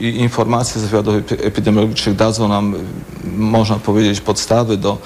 [0.00, 2.74] i informacje z wywiadów epidemiologicznych dadzą nam,
[3.24, 4.98] można powiedzieć, podstawy do,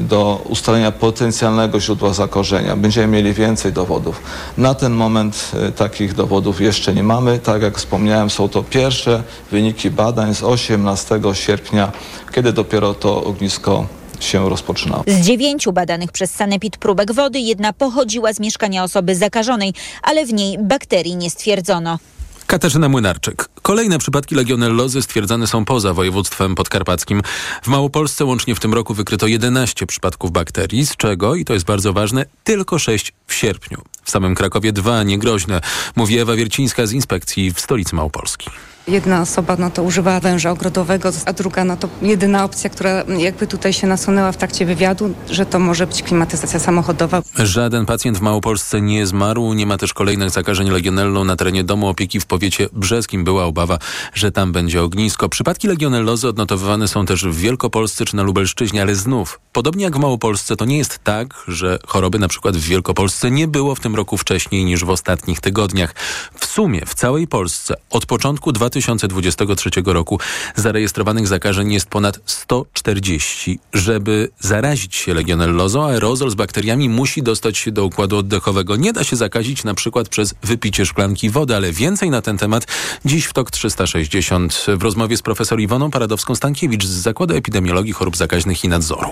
[0.00, 2.76] do ustalenia potencjalnego źródła zakorzenia.
[2.76, 4.22] Będziemy mieli więcej dowodów.
[4.58, 7.38] Na ten moment e, takich dowodów jeszcze nie mamy.
[7.38, 11.92] Tak jak wspomniałem, są to pierwsze wyniki badań z 18 sierpnia,
[12.34, 13.86] kiedy dopiero to ognisko
[14.20, 15.04] się rozpoczynało.
[15.06, 19.72] Z dziewięciu badanych przez Sanepid próbek wody jedna pochodziła z mieszkania osoby zakażonej,
[20.02, 21.98] ale w niej bakterii nie stwierdzono.
[22.46, 23.48] Katarzyna Młynarczyk.
[23.62, 27.22] Kolejne przypadki legionellozy stwierdzane są poza województwem podkarpackim.
[27.62, 31.66] W Małopolsce łącznie w tym roku wykryto 11 przypadków bakterii, z czego, i to jest
[31.66, 33.82] bardzo ważne, tylko 6 w sierpniu.
[34.04, 35.60] W samym Krakowie dwa niegroźne,
[35.96, 38.50] mówi Ewa Wiercińska z inspekcji w stolicy Małopolski.
[38.88, 43.46] Jedna osoba no to używała węża ogrodowego, a druga no to jedyna opcja, która jakby
[43.46, 47.22] tutaj się nasunęła w trakcie wywiadu, że to może być klimatyzacja samochodowa.
[47.38, 51.88] Żaden pacjent w Małopolsce nie zmarł, nie ma też kolejnych zakażeń legionellą na terenie domu
[51.88, 53.24] opieki w powiecie brzeskim.
[53.24, 53.78] Była obawa,
[54.14, 55.28] że tam będzie ognisko.
[55.28, 60.00] Przypadki legionellozy odnotowywane są też w Wielkopolsce czy na Lubelszczyźnie, ale znów, podobnie jak w
[60.00, 63.94] Małopolsce, to nie jest tak, że choroby na przykład w Wielkopolsce nie było w tym
[63.94, 65.94] roku wcześniej niż w ostatnich tygodniach.
[66.38, 70.20] W sumie w całej Polsce od początku 2000 2023 roku
[70.56, 73.58] zarejestrowanych zakażeń jest ponad 140.
[73.72, 78.76] Żeby zarazić się legionellozą, aerozol z bakteriami musi dostać się do układu oddechowego.
[78.76, 82.66] Nie da się zakazić na przykład przez wypicie szklanki wody, ale więcej na ten temat
[83.04, 88.64] dziś w TOK 360 w rozmowie z profesor Iwoną Paradowską-Stankiewicz z Zakładu Epidemiologii Chorób Zakaźnych
[88.64, 89.10] i Nadzoru.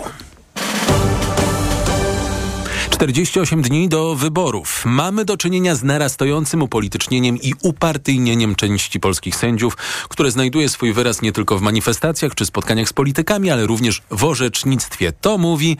[3.02, 4.82] 48 dni do wyborów.
[4.86, 9.76] Mamy do czynienia z narastającym upolitycznieniem i upartyjnieniem części polskich sędziów,
[10.08, 14.24] które znajduje swój wyraz nie tylko w manifestacjach czy spotkaniach z politykami, ale również w
[14.24, 15.12] orzecznictwie.
[15.20, 15.76] To mówi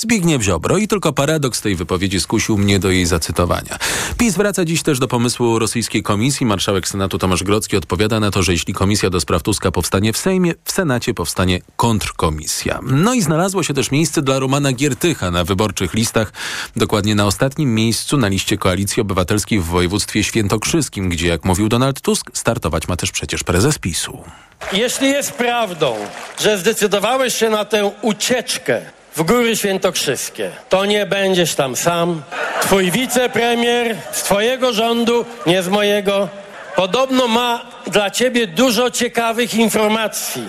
[0.00, 3.78] Zbigniew Ziobro i tylko paradoks tej wypowiedzi skusił mnie do jej zacytowania.
[4.18, 6.46] PiS wraca dziś też do pomysłu rosyjskiej komisji.
[6.46, 10.16] Marszałek Senatu Tomasz Grodzki odpowiada na to, że jeśli komisja do spraw Tuska powstanie w
[10.16, 12.80] Sejmie, w Senacie powstanie kontrkomisja.
[12.82, 16.32] No i znalazło się też miejsce dla Romana Giertycha na wyborczych listach,
[16.76, 22.00] dokładnie na ostatnim miejscu na liście Koalicji Obywatelskiej w województwie świętokrzyskim, gdzie jak mówił Donald
[22.00, 24.24] Tusk, startować ma też przecież prezes PiSu.
[24.72, 25.96] Jeśli jest prawdą,
[26.40, 30.50] że zdecydowałeś się na tę ucieczkę w Góry Świętokrzyskie.
[30.68, 32.22] To nie będziesz tam sam.
[32.62, 36.28] Twój wicepremier z twojego rządu, nie z mojego,
[36.76, 40.42] podobno ma dla ciebie dużo ciekawych informacji.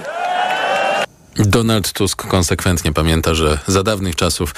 [1.35, 4.55] Donald Tusk konsekwentnie pamięta, że za dawnych czasów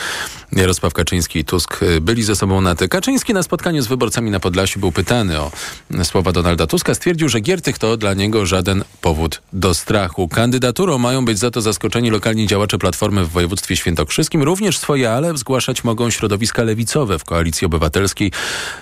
[0.51, 2.87] Jarosław Kaczyński i Tusk y, byli ze sobą na ty.
[2.87, 5.51] Kaczyński na spotkaniu z wyborcami na Podlasiu był pytany o
[6.03, 6.95] słowa Donalda Tuska.
[6.95, 10.27] Stwierdził, że Giertych to dla niego żaden powód do strachu.
[10.27, 14.43] Kandydaturą mają być za to zaskoczeni lokalni działacze Platformy w województwie świętokrzyskim.
[14.43, 18.31] Również swoje ale zgłaszać mogą środowiska lewicowe w Koalicji Obywatelskiej.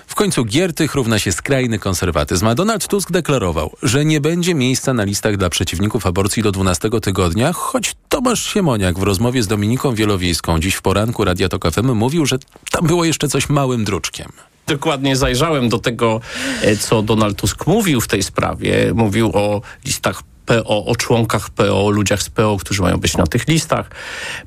[0.06, 2.46] W końcu Giertych równa się skrajny konserwatyzm.
[2.46, 6.90] A Donald Tusk deklarował, że nie będzie miejsca na listach dla przeciwników aborcji do 12
[7.02, 11.92] tygodnia, choć Tomasz Siemoniak w rozmowie z Dominiką Wielowiejską dziś w poranku Radia Tok FM
[11.92, 12.38] mówił, że
[12.70, 14.32] tam było jeszcze coś małym druczkiem
[14.66, 16.20] dokładnie zajrzałem do tego,
[16.62, 18.92] e, co Donald Tusk mówił w tej sprawie.
[18.94, 23.26] Mówił o listach PO, o członkach PO, o ludziach z PO, którzy mają być na
[23.26, 23.90] tych listach.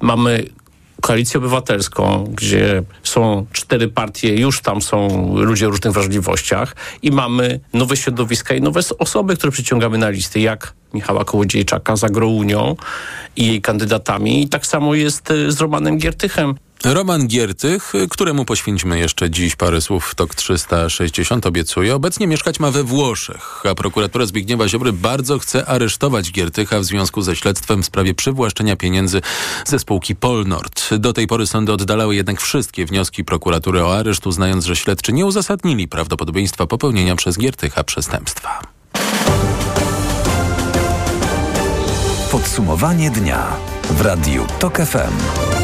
[0.01, 0.49] Mamy
[1.01, 4.97] koalicję obywatelską, gdzie są cztery partie, już tam są
[5.37, 10.39] ludzie o różnych wrażliwościach i mamy nowe środowiska i nowe osoby, które przyciągamy na listy,
[10.39, 12.75] jak Michała Kołodziejczaka z Agrounią
[13.35, 14.43] i jej kandydatami.
[14.43, 16.55] I tak samo jest e, z Romanem Giertychem.
[16.83, 21.95] Roman Giertych, któremu poświęcimy jeszcze dziś parę słów w TOK 360, obiecuje.
[21.95, 27.21] Obecnie mieszkać ma we Włoszech, a prokuratura Zbigniewa Ziobry bardzo chce aresztować Giertycha w związku
[27.21, 29.21] ze śledztwem w sprawie przywłaszczenia pieniędzy
[29.65, 30.95] ze spółki Polnord.
[30.95, 35.25] Do tej pory sądy oddalały jednak wszystkie wnioski prokuratury o areszt, uznając, że śledczy nie
[35.25, 38.74] uzasadnili prawdopodobieństwa popełnienia przez Giertycha przestępstwa.
[42.35, 43.47] Podsumowanie dnia
[43.89, 45.54] w Radiu TOK FM.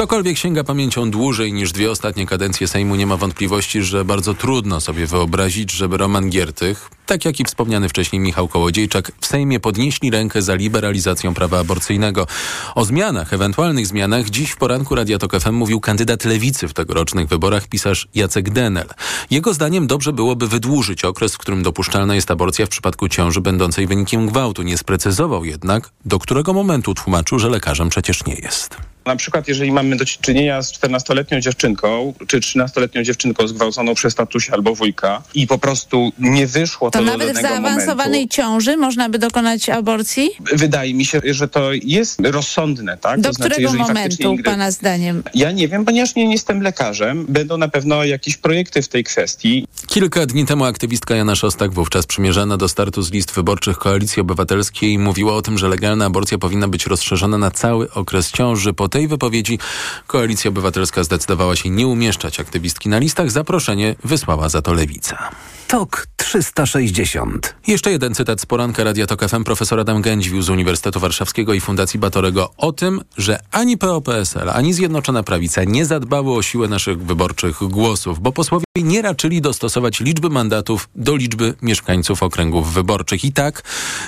[0.00, 4.80] Ktokolwiek sięga pamięcią dłużej niż dwie ostatnie kadencje Sejmu nie ma wątpliwości, że bardzo trudno
[4.80, 10.10] sobie wyobrazić, żeby Roman Giertych, tak jak i wspomniany wcześniej Michał Kołodziejczak, w Sejmie podnieśli
[10.10, 12.26] rękę za liberalizacją prawa aborcyjnego.
[12.74, 17.28] O zmianach, ewentualnych zmianach, dziś w poranku Radia Tok FM mówił kandydat lewicy w tegorocznych
[17.28, 18.88] wyborach, pisarz Jacek Denel.
[19.30, 23.86] Jego zdaniem dobrze byłoby wydłużyć okres, w którym dopuszczalna jest aborcja w przypadku ciąży będącej
[23.86, 24.62] wynikiem gwałtu.
[24.62, 28.76] Nie sprecyzował jednak, do którego momentu tłumaczył, że lekarzem przecież nie jest.
[29.10, 34.52] Na przykład, jeżeli mamy do czynienia z 14-letnią dziewczynką, czy 13-letnią dziewczynką zgwałconą przez tatusia
[34.52, 38.76] albo wujka i po prostu nie wyszło to, To do nawet w zaawansowanej momentu, ciąży
[38.76, 40.30] można by dokonać aborcji?
[40.52, 43.20] wydaje mi się, że to jest rozsądne, tak?
[43.20, 45.22] Do To znaczy, którego faktycznie momentu, pana zdaniem?
[45.34, 47.26] Ja nie wiem, ponieważ nie jestem lekarzem.
[47.28, 49.66] Będą na pewno jakieś projekty w tej kwestii.
[49.86, 54.98] Kilka dni temu aktywistka Jana Szostak, wówczas przymierzana do startu z list wyborczych Koalicji Obywatelskiej,
[54.98, 58.72] mówiła o tym, że legalna aborcja powinna być rozszerzona na cały okres ciąży.
[58.72, 59.58] Po tej wypowiedzi
[60.06, 63.30] Koalicja Obywatelska zdecydowała się nie umieszczać aktywistki na listach.
[63.30, 65.30] Zaproszenie wysłała za to Lewica.
[65.70, 67.54] TOK 360.
[67.66, 69.44] Jeszcze jeden cytat z poranka Radia Tok FM.
[69.44, 74.72] Profesor Adam Gędźwił z Uniwersytetu Warszawskiego i Fundacji Batorego o tym, że ani PO-PSL, ani
[74.72, 80.30] Zjednoczona Prawica nie zadbały o siłę naszych wyborczych głosów, bo posłowie nie raczyli dostosować liczby
[80.30, 83.24] mandatów do liczby mieszkańców okręgów wyborczych.
[83.24, 83.62] I tak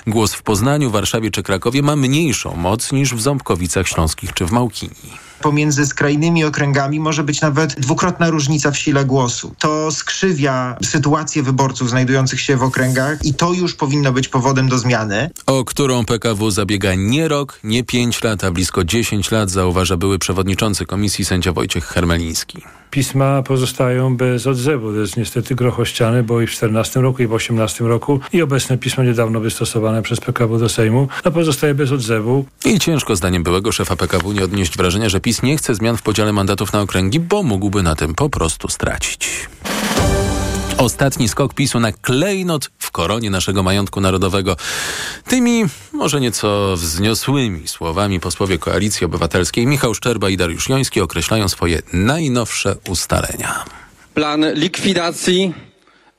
[0.06, 4.50] głos w Poznaniu, Warszawie czy Krakowie ma mniejszą moc niż w Ząbkowicach Śląskich czy w
[4.72, 5.31] 记忆。
[5.42, 9.54] Pomiędzy skrajnymi okręgami może być nawet dwukrotna różnica w sile głosu.
[9.58, 14.78] To skrzywia sytuację wyborców znajdujących się w okręgach i to już powinno być powodem do
[14.78, 15.30] zmiany.
[15.46, 20.18] o którą PKW zabiega nie rok, nie pięć lat, a blisko 10 lat, zauważa były
[20.18, 22.62] przewodniczący komisji sędzia Wojciech Hermeliński.
[22.90, 24.92] Pisma pozostają bez odzewu.
[24.92, 28.78] To jest niestety grochościane, bo i w 14 roku, i w 18 roku, i obecne
[28.78, 32.44] pismo niedawno wystosowane przez PKW do Sejmu, no pozostaje bez odzewu.
[32.64, 36.02] I ciężko zdaniem byłego szefa PKW nie odnieść wrażenia, że PiS nie chce zmian w
[36.02, 39.48] podziale mandatów na okręgi, bo mógłby na tym po prostu stracić.
[40.78, 44.56] Ostatni skok PiSu na klejnot w koronie naszego majątku narodowego.
[45.28, 51.82] Tymi może nieco wzniosłymi słowami posłowie Koalicji Obywatelskiej Michał Szczerba i Dariusz Joński określają swoje
[51.92, 53.64] najnowsze ustalenia.
[54.14, 55.54] plan likwidacji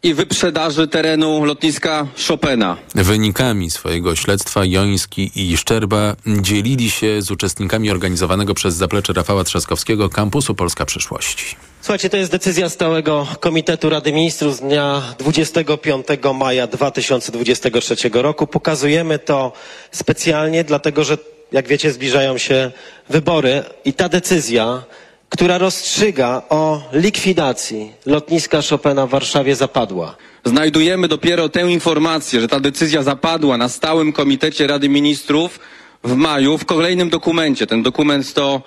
[0.04, 2.78] i wyprzedaży terenu lotniska Chopina.
[2.96, 10.10] Wynikami swojego śledztwa Joński i Szczerba dzielili się z uczestnikami organizowanego przez zaplecze Rafała Trzaskowskiego
[10.10, 11.56] kampusu Polska Przyszłości.
[11.82, 18.48] Słuchajcie, to jest decyzja stałego Komitetu Rady Ministrów z dnia 25 maja 2023 roku.
[18.48, 19.54] Pokazujemy to
[19.92, 21.18] specjalnie, dlatego że,
[21.52, 22.72] jak wiecie, zbliżają się
[23.10, 24.84] wybory i ta decyzja,
[25.34, 30.16] która rozstrzyga o likwidacji lotniska Chopina w Warszawie zapadła.
[30.46, 35.60] Znajdujemy dopiero tę informację, że ta decyzja zapadła na stałym komitecie Rady Ministrów
[36.04, 37.68] w maju w kolejnym dokumencie.
[37.68, 38.62] Ten dokument to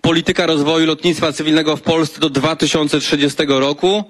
[0.00, 4.04] polityka rozwoju lotnictwa cywilnego w Polsce do 2030 roku.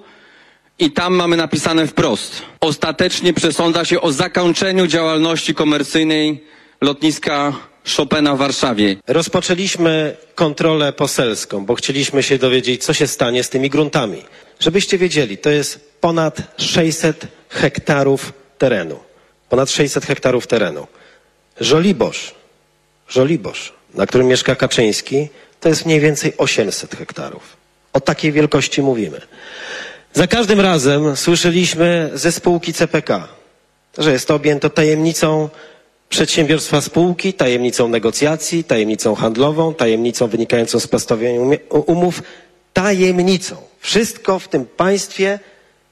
[0.79, 2.41] I tam mamy napisane wprost.
[2.61, 6.43] Ostatecznie przesądza się o zakończeniu działalności komercyjnej
[6.81, 7.53] lotniska
[7.95, 8.95] Chopina w Warszawie.
[9.07, 14.25] Rozpoczęliśmy kontrolę poselską, bo chcieliśmy się dowiedzieć, co się stanie z tymi gruntami.
[14.59, 18.99] Żebyście wiedzieli, to jest ponad 600 hektarów terenu.
[19.49, 20.87] Ponad 600 hektarów terenu.
[21.61, 22.35] Żoliborz,
[23.07, 25.27] Żoliborz, na którym mieszka Kaczyński,
[25.59, 27.57] to jest mniej więcej 800 hektarów.
[27.93, 29.21] O takiej wielkości mówimy.
[30.13, 33.27] Za każdym razem słyszeliśmy ze spółki CPK,
[33.97, 35.49] że jest to objęto tajemnicą
[36.09, 42.23] przedsiębiorstwa spółki, tajemnicą negocjacji, tajemnicą handlową, tajemnicą wynikającą z postawienia umów,
[42.73, 43.55] tajemnicą.
[43.79, 45.39] Wszystko w tym państwie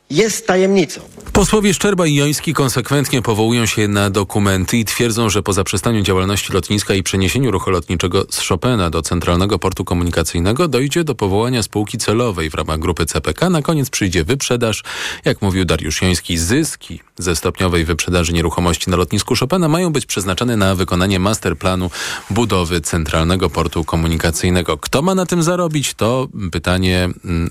[0.10, 1.02] jest tajemnicą.
[1.34, 6.54] Posłowie Szczerba i Joński konsekwentnie powołują się na dokumenty i twierdzą, że po zaprzestaniu działalności
[6.54, 11.98] lotniska i przeniesieniu ruchu lotniczego z Chopina do Centralnego Portu Komunikacyjnego dojdzie do powołania spółki
[11.98, 13.50] celowej w ramach grupy CPK.
[13.50, 14.84] Na koniec przyjdzie wyprzedaż.
[15.26, 20.58] Jak mówił Dariusz Joński, zyski ze stopniowej wyprzedaży nieruchomości na lotnisku Chopina mają być przeznaczone
[20.58, 21.90] na wykonanie masterplanu
[22.30, 24.78] budowy Centralnego Portu Komunikacyjnego.
[24.78, 25.94] Kto ma na tym zarobić?
[25.94, 27.50] To pytanie mm,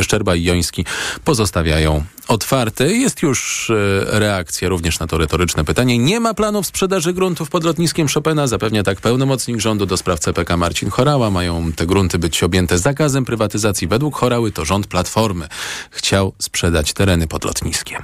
[0.00, 0.84] Szczerba i Joński
[1.24, 2.92] pozostawiają otwarte.
[2.92, 3.74] Jest już e,
[4.18, 5.98] reakcja również na to retoryczne pytanie.
[5.98, 10.56] Nie ma planów sprzedaży gruntów pod lotniskiem Chopina, zapewnia tak pełnomocnik rządu do spraw CPK
[10.56, 11.30] Marcin Chorała.
[11.30, 13.88] Mają te grunty być objęte zakazem prywatyzacji.
[13.88, 15.48] Według Chorały to rząd Platformy
[15.90, 18.02] chciał sprzedać tereny pod lotniskiem.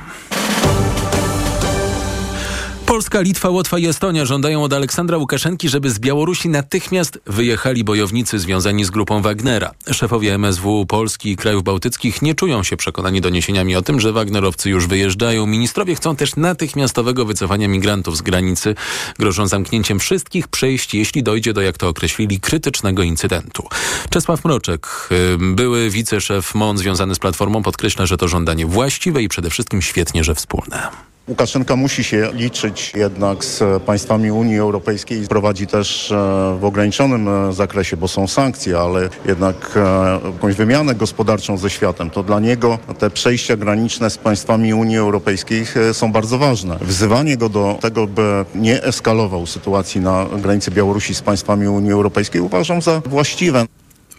[3.03, 8.39] Polska, Litwa, Łotwa i Estonia żądają od Aleksandra Łukaszenki, żeby z Białorusi natychmiast wyjechali bojownicy
[8.39, 9.71] związani z grupą Wagnera.
[9.93, 14.71] Szefowie MSW Polski i krajów bałtyckich nie czują się przekonani doniesieniami o tym, że Wagnerowcy
[14.71, 15.47] już wyjeżdżają.
[15.47, 18.75] Ministrowie chcą też natychmiastowego wycofania migrantów z granicy.
[19.19, 23.69] Grożą zamknięciem wszystkich przejść, jeśli dojdzie do, jak to określili, krytycznego incydentu.
[24.11, 29.51] Czesław Mroczek, były wiceszef MON związany z Platformą, podkreśla, że to żądanie właściwe i przede
[29.51, 31.12] wszystkim świetnie, że wspólne.
[31.29, 35.29] Łukaszenka musi się liczyć jednak z państwami Unii Europejskiej.
[35.29, 36.15] Prowadzi też e,
[36.61, 42.11] w ograniczonym e, zakresie, bo są sankcje, ale jednak e, jakąś wymianę gospodarczą ze światem.
[42.11, 46.77] To dla niego te przejścia graniczne z państwami Unii Europejskiej są bardzo ważne.
[46.81, 52.41] Wzywanie go do tego, by nie eskalował sytuacji na granicy Białorusi z państwami Unii Europejskiej
[52.41, 53.67] uważam za właściwe.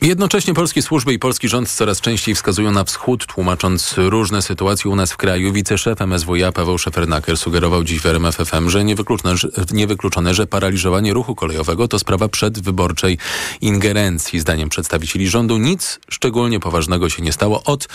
[0.04, 4.96] Jednocześnie polskie służby i polski rząd coraz częściej wskazują na wschód, tłumacząc różne sytuacje u
[4.96, 5.54] nas w kraju.
[5.54, 11.14] Wiceszef MSWiA Paweł Szefernaker sugerował dziś w RMF FM, że niewykluczone, że niewykluczone, że paraliżowanie
[11.14, 13.18] ruchu kolejowego to sprawa przedwyborczej
[13.62, 14.40] ingerencji.
[14.40, 17.64] Zdaniem przedstawicieli rządu nic szczególnie poważnego się nie stało.
[17.64, 17.88] Od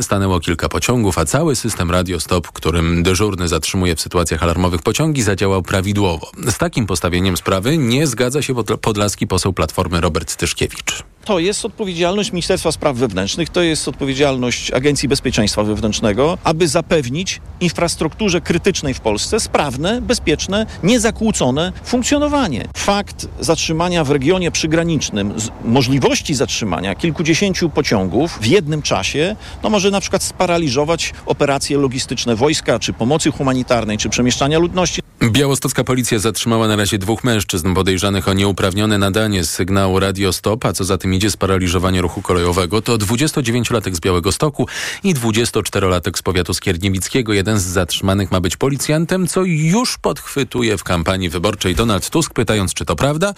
[0.00, 5.62] stanęło kilka pociągów, a cały system radiostop, którym dyżurny zatrzymuje w sytuacjach alarmowych pociągi, zadziałał
[5.62, 6.30] prawidłowo.
[6.48, 11.13] Z takim postawieniem sprawy nie zgadza się podlaski poseł Platformy Robert Tyszkiewicz.
[11.24, 18.40] To jest odpowiedzialność Ministerstwa Spraw Wewnętrznych, to jest odpowiedzialność Agencji Bezpieczeństwa Wewnętrznego, aby zapewnić infrastrukturze
[18.40, 22.68] krytycznej w Polsce sprawne, bezpieczne, niezakłócone funkcjonowanie.
[22.76, 30.00] Fakt zatrzymania w regionie przygranicznym, możliwości zatrzymania kilkudziesięciu pociągów w jednym czasie, no może na
[30.00, 35.02] przykład sparaliżować operacje logistyczne wojska, czy pomocy humanitarnej, czy przemieszczania ludności.
[35.30, 40.72] Białostocka policja zatrzymała na razie dwóch mężczyzn podejrzanych o nieuprawnione nadanie sygnału Radio Stop, a
[40.72, 42.82] co za tym idzie sparaliżowanie ruchu kolejowego.
[42.82, 44.68] To 29-latek z Białego Stoku
[45.04, 47.32] i 24-latek z powiatu skierniewickiego.
[47.32, 52.74] Jeden z zatrzymanych ma być policjantem, co już podchwytuje w kampanii wyborczej Donald Tusk, pytając,
[52.74, 53.34] czy to prawda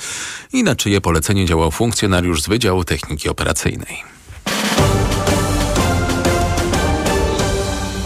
[0.53, 4.03] i na czyje polecenie działał funkcjonariusz z Wydziału Techniki Operacyjnej.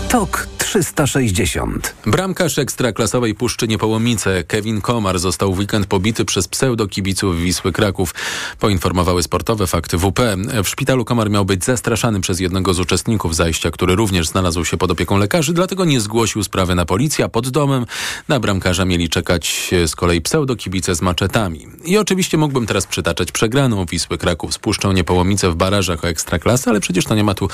[0.08, 1.94] Tok 360.
[2.06, 8.14] Bramkarz ekstraklasowej Puszczy Niepołomice Kevin Komar został w weekend pobity przez pseudokibiców Wisły Kraków.
[8.58, 10.36] Poinformowały sportowe fakty WP.
[10.64, 14.76] W szpitalu Komar miał być zastraszany przez jednego z uczestników zajścia, który również znalazł się
[14.76, 17.86] pod opieką lekarzy, dlatego nie zgłosił sprawy na policję, a pod domem
[18.28, 21.66] na bramkarza mieli czekać z kolei pseudokibice z maczetami.
[21.84, 26.70] I oczywiście mógłbym teraz przytaczać przegraną Wisły Kraków z Puszczą Niepołomice w barażach o ekstraklasy,
[26.70, 27.48] ale przecież to nie ma tu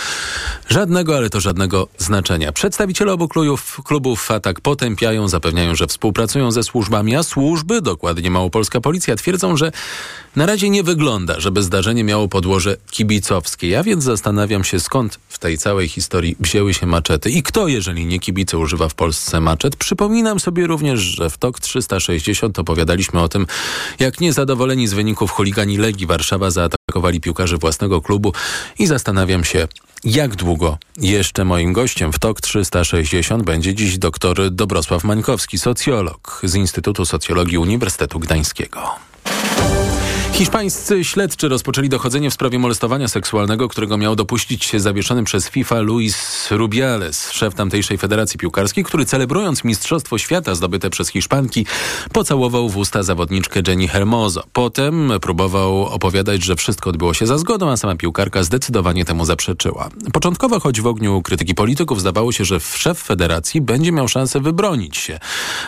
[0.69, 2.53] żadnego, ale to żadnego znaczenia.
[3.07, 8.81] Przedstawiciele obu klubów, klubów atak potępiają, zapewniają, że współpracują ze służbami, a służby, dokładnie Małopolska
[8.81, 9.73] Policja, twierdzą, że
[10.37, 13.69] na razie nie wygląda, żeby zdarzenie miało podłoże kibicowskie.
[13.69, 18.07] Ja więc zastanawiam się, skąd w tej całej historii wzięły się maczety i kto, jeżeli
[18.07, 19.77] nie kibice, używa w Polsce maczet.
[19.77, 23.47] Przypominam sobie również, że w TOK 360 opowiadaliśmy o tym,
[23.99, 28.33] jak niezadowoleni z wyników chuligani Legii Warszawa zaatakowali piłkarzy własnego klubu
[28.79, 29.69] i zastanawiam się,
[30.05, 32.96] jak długo jeszcze moim gościem w TOK 360
[33.43, 39.07] będzie dziś dr Dobrosław Mańkowski, socjolog z Instytutu Socjologii Uniwersytetu Gdańskiego.
[40.37, 45.81] Hiszpańscy śledczy rozpoczęli dochodzenie w sprawie molestowania seksualnego, którego miał dopuścić się zawieszony przez FIFA
[45.81, 51.67] Luis Rubiales, szef tamtejszej federacji piłkarskiej, który celebrując Mistrzostwo Świata zdobyte przez Hiszpanki,
[52.13, 54.45] pocałował w usta zawodniczkę Jenny Hermoso.
[54.53, 59.89] Potem próbował opowiadać, że wszystko odbyło się za zgodą, a sama piłkarka zdecydowanie temu zaprzeczyła.
[60.13, 64.97] Początkowo, choć w ogniu krytyki polityków, zdawało się, że szef federacji będzie miał szansę wybronić
[64.97, 65.19] się.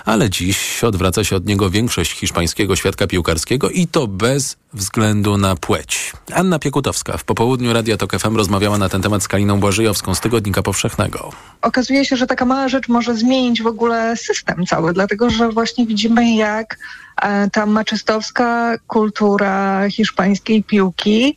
[0.04, 5.57] Ale dziś odwraca się od niego większość hiszpańskiego świadka piłkarskiego i to bez względu na
[5.57, 6.12] płeć.
[6.35, 10.21] Anna Piekutowska w popołudniu Radia Tok FM rozmawiała na ten temat z Kaliną Błażyjowską z
[10.21, 11.33] Tygodnika Powszechnego.
[11.62, 15.87] Okazuje się, że taka mała rzecz może zmienić w ogóle system cały, dlatego że właśnie
[15.87, 16.79] widzimy, jak
[17.23, 21.37] e, ta maczystowska kultura hiszpańskiej piłki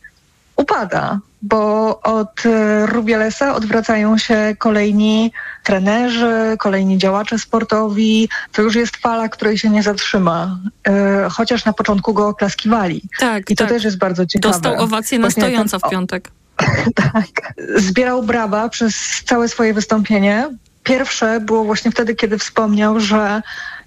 [0.56, 5.32] upada bo od e, Rubielesa odwracają się kolejni
[5.62, 8.28] trenerzy, kolejni działacze sportowi.
[8.52, 10.58] To już jest fala, której się nie zatrzyma.
[10.88, 13.02] E, chociaż na początku go oklaskiwali.
[13.18, 13.72] Tak, I to tak.
[13.72, 14.52] też jest bardzo ciekawe.
[14.52, 16.30] Dostał owację na Właśnie stojąco ten- w piątek.
[17.12, 17.54] tak.
[17.76, 20.48] Zbierał brawa przez całe swoje wystąpienie.
[20.82, 23.42] Pierwsze było właśnie wtedy, kiedy wspomniał, że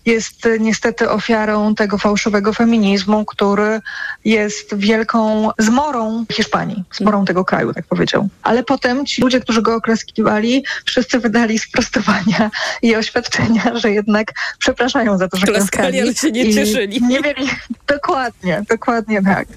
[0.05, 3.81] jest niestety ofiarą tego fałszywego feminizmu, który
[4.25, 8.27] jest wielką zmorą Hiszpanii, zmorą tego kraju, tak powiedział.
[8.43, 15.17] Ale potem ci ludzie, którzy go oklaskiwali, wszyscy wydali sprostowania i oświadczenia, że jednak przepraszają
[15.17, 17.01] za to, że Klaskali, ale się nie cieszyli.
[17.01, 17.47] Nie mieli,
[17.87, 19.47] dokładnie, dokładnie tak.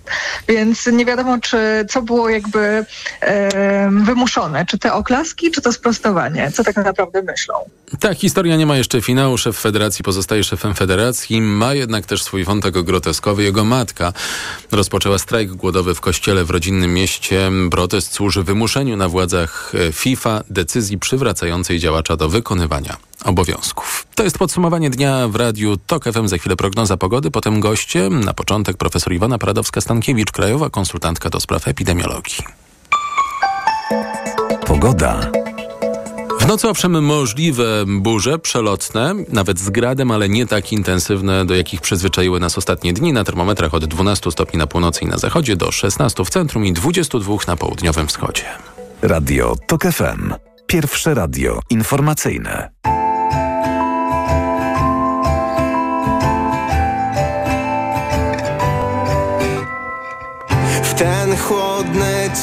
[0.49, 2.85] Więc nie wiadomo, czy co było jakby
[3.21, 7.55] em, wymuszone, czy te oklaski, czy to sprostowanie, co tak naprawdę myślą.
[8.00, 9.38] Ta historia nie ma jeszcze finału.
[9.38, 11.40] Szef federacji pozostaje szefem federacji.
[11.40, 13.42] Ma jednak też swój wątek groteskowy.
[13.42, 14.12] Jego matka
[14.73, 17.50] rozpoczęła strajk głodowy w kościele w rodzinnym mieście.
[17.71, 24.07] Protest służy wymuszeniu na władzach e, FIFA decyzji przywracającej działacza do wykonywania obowiązków.
[24.14, 26.28] To jest podsumowanie dnia w radiu TOK FM.
[26.28, 28.11] Za chwilę prognoza pogody, potem goście.
[28.11, 32.45] Na początek profesor Iwona Paradowska-Stankiewicz, krajowa konsultantka do spraw epidemiologii.
[34.66, 35.30] Pogoda.
[36.40, 41.80] W nocy owszem możliwe burze przelotne, nawet z gradem, ale nie tak intensywne, do jakich
[41.80, 43.12] przyzwyczaiły nas ostatnie dni.
[43.12, 46.73] Na termometrach od 12 stopni na północy i na zachodzie do 16 w centrum i
[46.73, 48.45] 22 na południowym wschodzie.
[49.02, 50.35] Radio TOK FM.
[50.66, 52.71] Pierwsze radio informacyjne.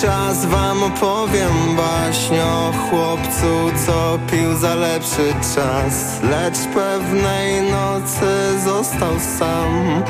[0.01, 6.21] Czas wam opowiem baśń o chłopcu, co pił za lepszy czas.
[6.23, 10.03] Lecz pewnej nocy został sam.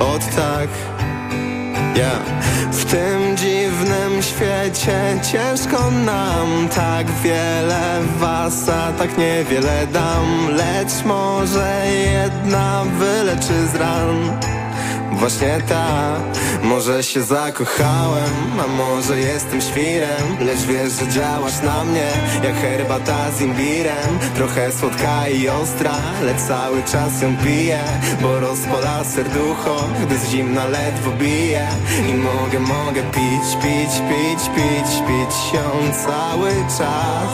[0.00, 0.68] Od tak
[1.96, 2.10] ja
[2.72, 6.68] W tym dziwnym świecie ciężko nam.
[6.74, 10.48] Tak wiele was, a tak niewiele dam.
[10.56, 14.40] Lecz może jedna wyleczy z ran.
[15.12, 16.16] Właśnie ta,
[16.64, 22.10] może się zakochałem, a może jestem świrem Lecz wiesz, że działasz na mnie,
[22.44, 24.18] jak herbata z imbirem.
[24.34, 27.80] Trochę słodka i ostra, lecz cały czas ją piję
[28.22, 31.68] Bo rozpala serducho, gdy z zimna ledwo bije.
[32.10, 37.32] I mogę, mogę pić, pić, pić, pić, pić ją cały czas.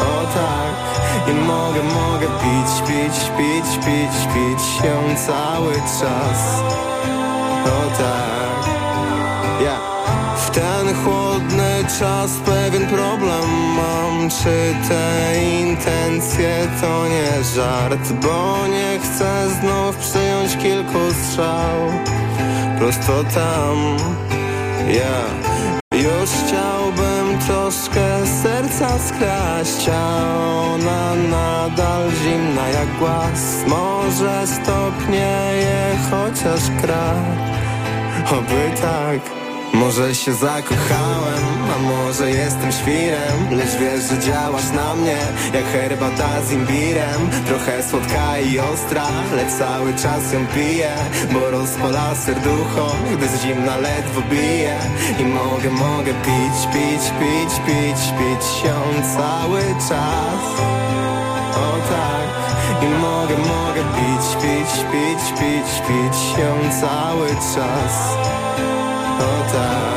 [0.00, 0.80] O tak.
[1.28, 6.89] I mogę, mogę pić, pić, pić, pić, pić ją cały czas
[7.64, 8.68] O tak.
[9.64, 9.78] Ja.
[10.36, 14.30] W ten chłodny czas pewien problem mam.
[14.30, 18.12] Czy te intencje to nie żart?
[18.12, 21.78] Bo nie chcę znów przyjąć kilku strzał.
[22.78, 23.96] Prosto tam.
[24.88, 25.50] Ja.
[25.94, 30.34] Już chciałbym troszkę serca skraść A
[30.74, 33.64] ona nadal zimna jak głaz.
[33.66, 35.49] Może stopnieje
[36.42, 37.50] chociaż kraj
[38.38, 39.40] Oby tak.
[39.74, 41.44] Może się zakochałem,
[41.74, 43.56] a może jestem świrem.
[43.58, 45.16] Lecz wiesz, że działasz na mnie
[45.54, 47.30] jak herbata z imbirem.
[47.46, 49.06] Trochę słodka i ostra,
[49.36, 50.92] lecz cały czas ją piję.
[51.32, 54.78] Bo rozpala serducho, gdy z zimna ledwo bije.
[55.18, 58.80] I mogę, mogę pić, pić, pić, pić, pić ją
[59.16, 60.99] cały czas
[63.36, 68.16] mogę, mogę pić, pić, pić, pić, pić ją cały czas
[69.18, 69.90] O tak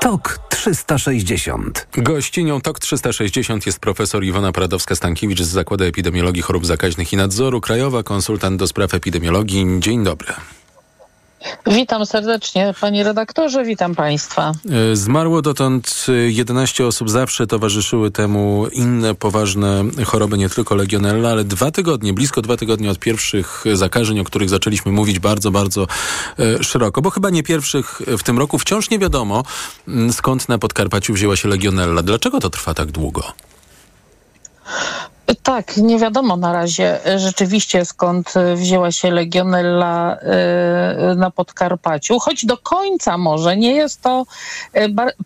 [0.00, 1.86] TOK 360.
[1.96, 8.02] Gościnią TOK 360 jest profesor Iwona Pradowska-Stankiewicz z Zakładu Epidemiologii Chorób Zakaźnych i Nadzoru, krajowa
[8.02, 9.66] konsultant do spraw epidemiologii.
[9.78, 10.32] Dzień dobry.
[11.66, 14.52] Witam serdecznie, panie redaktorze, witam państwa.
[14.92, 21.44] E, Zmarło dotąd 11 osób, zawsze towarzyszyły temu inne poważne choroby, nie tylko legionella, ale
[21.44, 25.86] dwa tygodnie, blisko dwa tygodnie od pierwszych zakażeń, o których zaczęliśmy mówić bardzo, bardzo
[26.38, 28.58] e, szeroko, bo chyba nie pierwszych w tym roku.
[28.58, 29.42] Wciąż nie wiadomo,
[29.88, 32.02] m, skąd na Podkarpaciu wzięła się legionella.
[32.02, 33.22] Dlaczego to trwa tak długo?
[35.34, 42.18] Tak, nie wiadomo na razie e, rzeczywiście skąd e, wzięła się legionella e, na Podkarpaciu,
[42.18, 44.26] choć do końca może nie jest to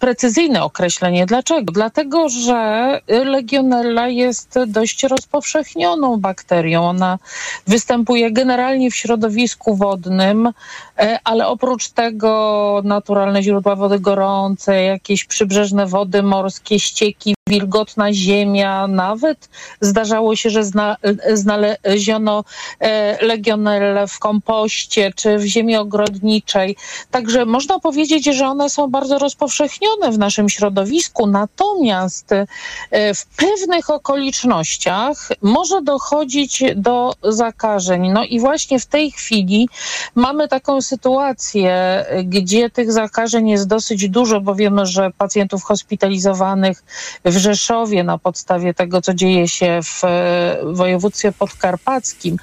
[0.00, 1.26] precyzyjne określenie.
[1.26, 1.72] Dlaczego?
[1.72, 6.84] Dlatego, że legionella jest dość rozpowszechnioną bakterią.
[6.84, 7.18] Ona
[7.66, 10.52] występuje generalnie w środowisku wodnym,
[11.24, 19.48] ale oprócz tego naturalne źródła wody gorącej, jakieś przybrzeżne wody morskie, ścieki, wilgotna ziemia, nawet
[19.80, 20.96] zdarzało się, że zna,
[21.32, 22.44] znaleziono
[22.80, 26.76] e, legionellę w kompoście czy w ziemi ogrodniczej.
[27.10, 32.46] Także można powiedzieć, że one są bardzo rozpowszechnione w naszym środowisku, natomiast e,
[33.14, 38.10] w pewnych okolicznościach może dochodzić do zakażeń.
[38.12, 39.68] No i właśnie w tej chwili
[40.14, 46.84] mamy taką sytuację, gdzie tych zakażeń jest dosyć dużo, bo wiemy, że pacjentów hospitalizowanych
[47.24, 52.37] w Rzeszowie na podstawie tego, co dzieje się w e, województwie podkarpackim,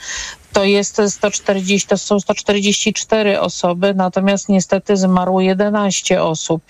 [0.54, 6.62] to jest 140, to są 144 osoby, natomiast niestety zmarło 11 osób.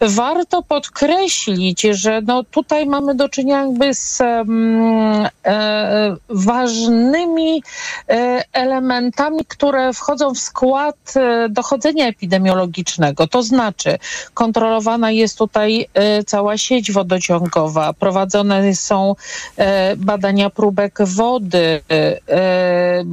[0.00, 7.62] Warto podkreślić, że no tutaj mamy do czynienia jakby z um, e, ważnymi
[8.08, 13.26] e, elementami, które wchodzą w skład e, dochodzenia epidemiologicznego.
[13.26, 13.98] To znaczy
[14.34, 19.14] kontrolowana jest tutaj e, cała sieć wodociągowa, prowadzone są
[19.56, 23.04] e, badania próbek wody, e,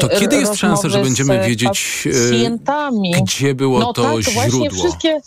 [0.00, 2.08] To kiedy jest szansa, że będziemy wiedzieć,
[3.14, 4.82] e, gdzie było no to tak, Właśnie źródło?
[4.82, 5.20] wszystkie,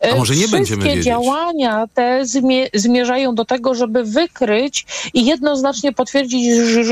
[0.00, 1.04] A może nie Wszystkie będziemy wiedzieć?
[1.04, 6.42] działania te zmie- zmierzają do tego, żeby wykryć i jednoznacznie potwierdzić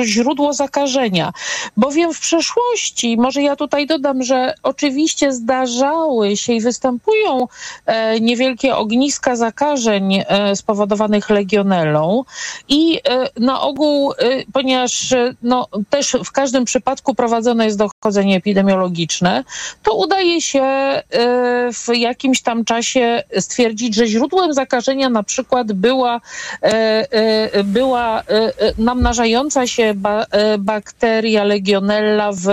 [0.05, 1.33] źródło zakażenia.
[1.77, 7.49] Bowiem w przeszłości, może ja tutaj dodam, że oczywiście zdarzały się i występują
[7.87, 12.25] e, niewielkie ogniska zakażeń e, spowodowanych legionelą
[12.69, 14.17] i e, na ogół, e,
[14.53, 19.45] ponieważ e, no, też w każdym przypadku prowadzone jest dochodzenie epidemiologiczne,
[19.83, 21.03] to udaje się e,
[21.73, 22.96] w jakimś tam czasie
[23.41, 26.21] stwierdzić, że źródłem zakażenia na przykład była,
[26.63, 26.69] e,
[27.13, 30.27] e, była e, namnażająca się ba,
[30.59, 32.47] bakteria legionella w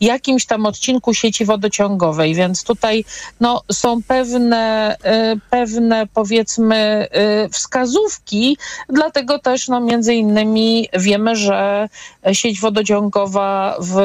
[0.00, 3.04] jakimś tam odcinku sieci wodociągowej, więc tutaj
[3.40, 4.96] no, są pewne,
[5.50, 7.06] pewne powiedzmy
[7.52, 8.56] wskazówki,
[8.88, 11.88] dlatego też no, między innymi wiemy, że
[12.32, 13.96] sieć wodociągowa w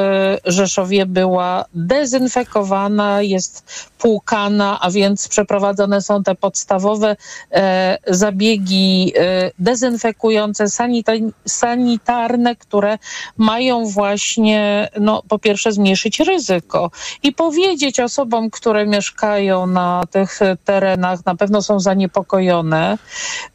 [0.45, 7.15] Rzeszowie była dezynfekowana, jest płukana, a więc przeprowadzone są te podstawowe
[7.51, 12.97] e, zabiegi e, dezynfekujące, sanita- sanitarne, które
[13.37, 16.91] mają właśnie, no, po pierwsze zmniejszyć ryzyko
[17.23, 22.97] i powiedzieć osobom, które mieszkają na tych terenach, na pewno są zaniepokojone,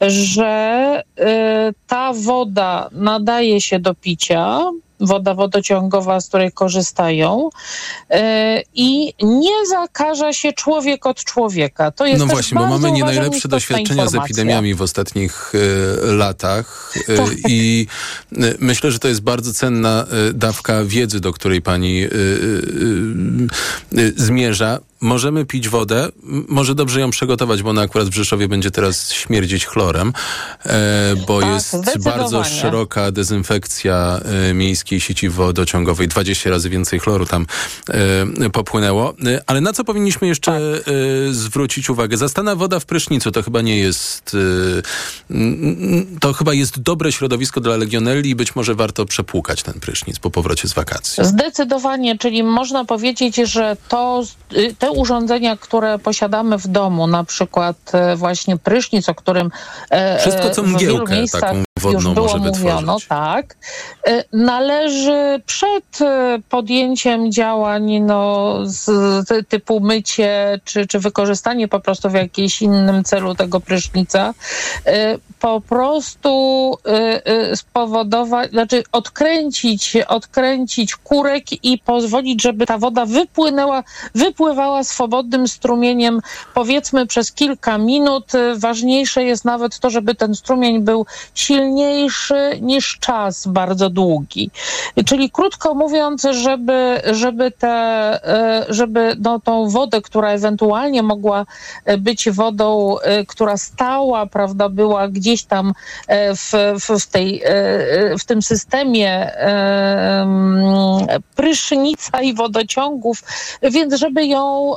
[0.00, 0.54] że
[1.18, 7.50] e, ta woda nadaje się do picia, woda wodociągowa, z której korzystają
[8.10, 11.90] e, i nie zakaża się człowiek od człowieka.
[11.90, 14.22] To jest No właśnie, bo mamy nie najlepsze doświadczenia z informacja.
[14.24, 17.28] epidemiami w ostatnich e, latach e, Tak.
[17.48, 17.86] i
[18.58, 22.06] myślę, że to jest bardzo cenna dawka wiedzy, do której pani
[24.16, 24.80] zmierza.
[25.00, 26.08] Możemy pić wodę,
[26.48, 30.12] może dobrze ją przygotować, bo ona akurat w Rzeszowie będzie teraz śmierdzić chlorem,
[30.66, 36.08] e, bo Tak, jest bardzo szeroka dezynfekcja e, miejskiej sieci wodociągowej.
[36.08, 37.46] 20 razy więcej chloru tam
[38.40, 39.14] e, popłynęło.
[39.46, 40.94] Ale na co powinniśmy jeszcze Tak.
[41.34, 42.16] zwrócić uwagę?
[42.16, 44.36] Zastana woda w prysznicu to chyba nie jest...
[46.20, 50.30] To chyba jest dobre środowisko dla legionelli i być może warto przepłukać ten prysznic po
[50.30, 51.24] powrocie z wakacji.
[51.24, 54.22] Zdecydowanie, czyli można powiedzieć, że to,
[54.86, 59.50] te urządzenia, które posiadamy w domu, na przykład e, właśnie prysznic, o którym
[59.90, 63.56] e, Wszystko, co e, w wielu miejscach taką wodną już było mówiono, tak,
[64.06, 65.98] e, należy przed
[66.48, 68.88] podjęciem działań no, z,
[69.48, 74.34] typu mycie czy, czy wykorzystanie po prostu w jakimś innym celu tego prysznica,
[75.46, 76.30] po prostu
[76.86, 83.82] e, e, spowodować, znaczy odkręcić, odkręcić kurek i pozwolić, żeby ta woda wypłynęła,
[84.14, 86.20] wypływała swobodnym strumieniem,
[86.54, 88.32] powiedzmy przez kilka minut.
[88.56, 94.50] Ważniejsze jest nawet to, żeby ten strumień był silniejszy niż czas bardzo długi.
[95.06, 101.46] Czyli krótko mówiąc, żeby, żeby, te, e, żeby no, tą wodę, która ewentualnie mogła
[101.98, 105.72] być wodą, która stała, prawda, była gdzieś tam
[106.08, 109.32] e, w, w, w, tej, e, e, w tym systemie
[111.36, 113.22] prysznica i wodociągów,
[113.62, 114.74] więc żeby ją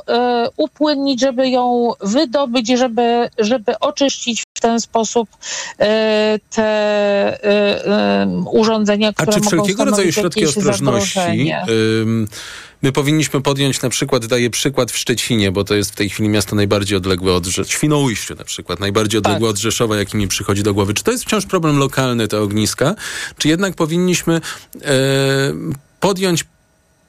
[0.56, 5.28] upłynnić, żeby ją wydobyć, żeby, żeby oczyścić w ten sposób
[5.78, 11.52] e, te e, e, urządzenia, A które czy mogą wszelkiego rodzaju środki ostrożności
[12.82, 16.28] my powinniśmy podjąć na przykład, daję przykład w Szczecinie, bo to jest w tej chwili
[16.28, 19.50] miasto najbardziej odległe od Rzeszowa, Świnoujściu na przykład, najbardziej odległe Tak.
[19.50, 20.94] od Rzeszowa, jaki mi przychodzi do głowy.
[20.94, 22.94] Czy to jest wciąż problem lokalny, te ogniska,
[23.38, 24.40] czy jednak powinniśmy e,
[26.00, 26.44] podjąć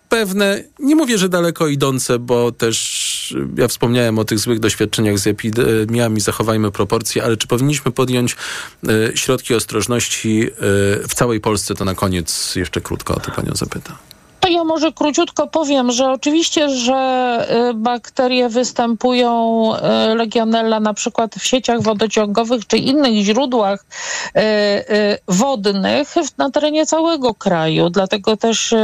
[0.09, 3.10] pewne, nie mówię, że daleko idące, bo też
[3.57, 8.35] ja wspomniałem o tych złych doświadczeniach z epidemiami, zachowajmy proporcje, ale czy powinniśmy podjąć
[8.87, 11.75] e, środki ostrożności e, w całej Polsce?
[11.75, 14.10] To na koniec jeszcze krótko o to panią zapytam.
[14.51, 21.45] Ja może króciutko powiem, że oczywiście, że y, bakterie występują, y, legionella na przykład w
[21.45, 23.85] sieciach wodociągowych czy innych źródłach
[24.37, 24.41] y,
[25.27, 27.89] wodnych na terenie całego kraju.
[27.89, 28.75] Dlatego też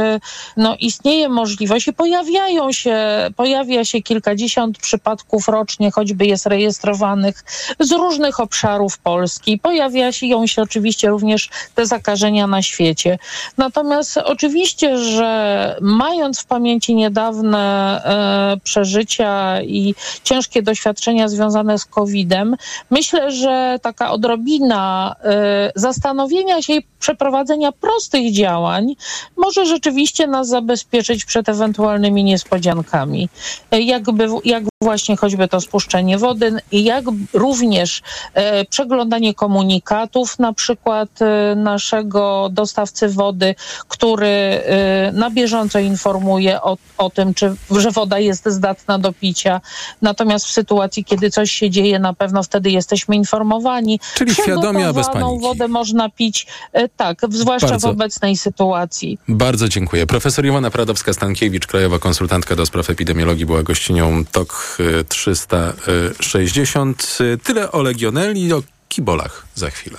[0.56, 2.96] no, istnieje możliwość i pojawiają się,
[3.36, 7.44] pojawia się kilkadziesiąt przypadków rocznie, choćby jest rejestrowanych
[7.80, 9.58] z różnych obszarów Polski.
[9.58, 13.18] Pojawiają się oczywiście również te zakażenia na świecie.
[13.56, 17.58] Natomiast oczywiście, że mając w pamięci niedawne
[18.04, 19.94] e, przeżycia i
[20.24, 22.56] ciężkie doświadczenia związane z COVID-em,
[22.90, 28.96] myślę, że taka odrobina e, zastanowienia się i przeprowadzenia prostych działań
[29.36, 33.28] może rzeczywiście nas zabezpieczyć przed ewentualnymi niespodziankami.
[33.70, 38.02] E, Jakby, jak właśnie choćby to spuszczenie wody, jak również
[38.34, 43.54] e, przeglądanie komunikatów, na przykład e, naszego dostawcy wody,
[43.88, 49.60] który e, na bieżąco informuje o, o tym, czy, że woda jest zdatna do picia.
[50.02, 54.00] Natomiast w sytuacji, kiedy coś się dzieje, na pewno wtedy jesteśmy informowani.
[54.14, 55.40] Czyli świadomie, a bez paniki.
[55.40, 57.88] wodę można pić, e, tak, zwłaszcza Bardzo.
[57.88, 59.18] w obecnej sytuacji.
[59.28, 60.06] Bardzo dziękuję.
[60.06, 64.67] Profesor Iwona Pradowska-Stankiewicz, krajowa konsultantka do spraw epidemiologii, była gościnią TOK
[65.08, 67.18] 360.
[67.20, 69.98] Y, Tyle o legioneli i o kibolach za chwilę.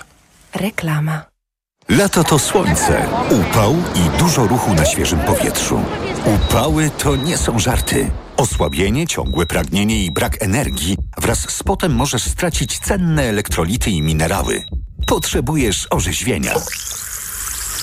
[0.54, 1.26] Reklama.
[1.90, 5.82] Lato to słońce, upał i dużo ruchu na świeżym powietrzu.
[6.26, 8.12] Upały to nie są żarty.
[8.38, 14.64] Osłabienie, ciągłe pragnienie i brak energii wraz z potem możesz stracić cenne elektrolity i minerały.
[15.08, 16.54] Potrzebujesz orzeźwienia.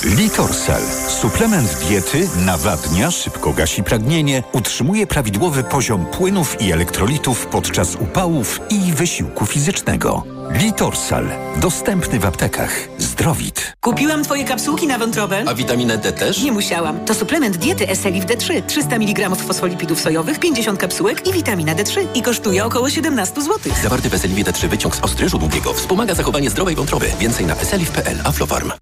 [0.04, 0.82] Litorsal.
[1.09, 8.92] Suplement diety nawadnia, szybko gasi pragnienie, utrzymuje prawidłowy poziom płynów i elektrolitów podczas upałów i
[8.92, 10.24] wysiłku fizycznego.
[10.50, 11.28] Litorsal.
[11.56, 12.88] Dostępny w aptekach.
[12.98, 13.72] Zdrowit.
[13.80, 15.44] Kupiłam twoje kapsułki na wątrobę.
[15.46, 16.42] A witaminę D też?
[16.42, 17.04] Nie musiałam.
[17.04, 18.62] To suplement diety Eselif D3.
[18.66, 22.06] 300 mg fosfolipidów sojowych, 50 kapsułek i witamina D3.
[22.14, 23.72] I kosztuje około 17 zł.
[23.82, 27.06] Zawarty w Eseliwie D3 wyciąg z ostryżu długiego wspomaga zachowanie zdrowej wątroby.
[27.20, 28.20] Więcej na eselif.pl.
[28.24, 28.72] Aflofarm.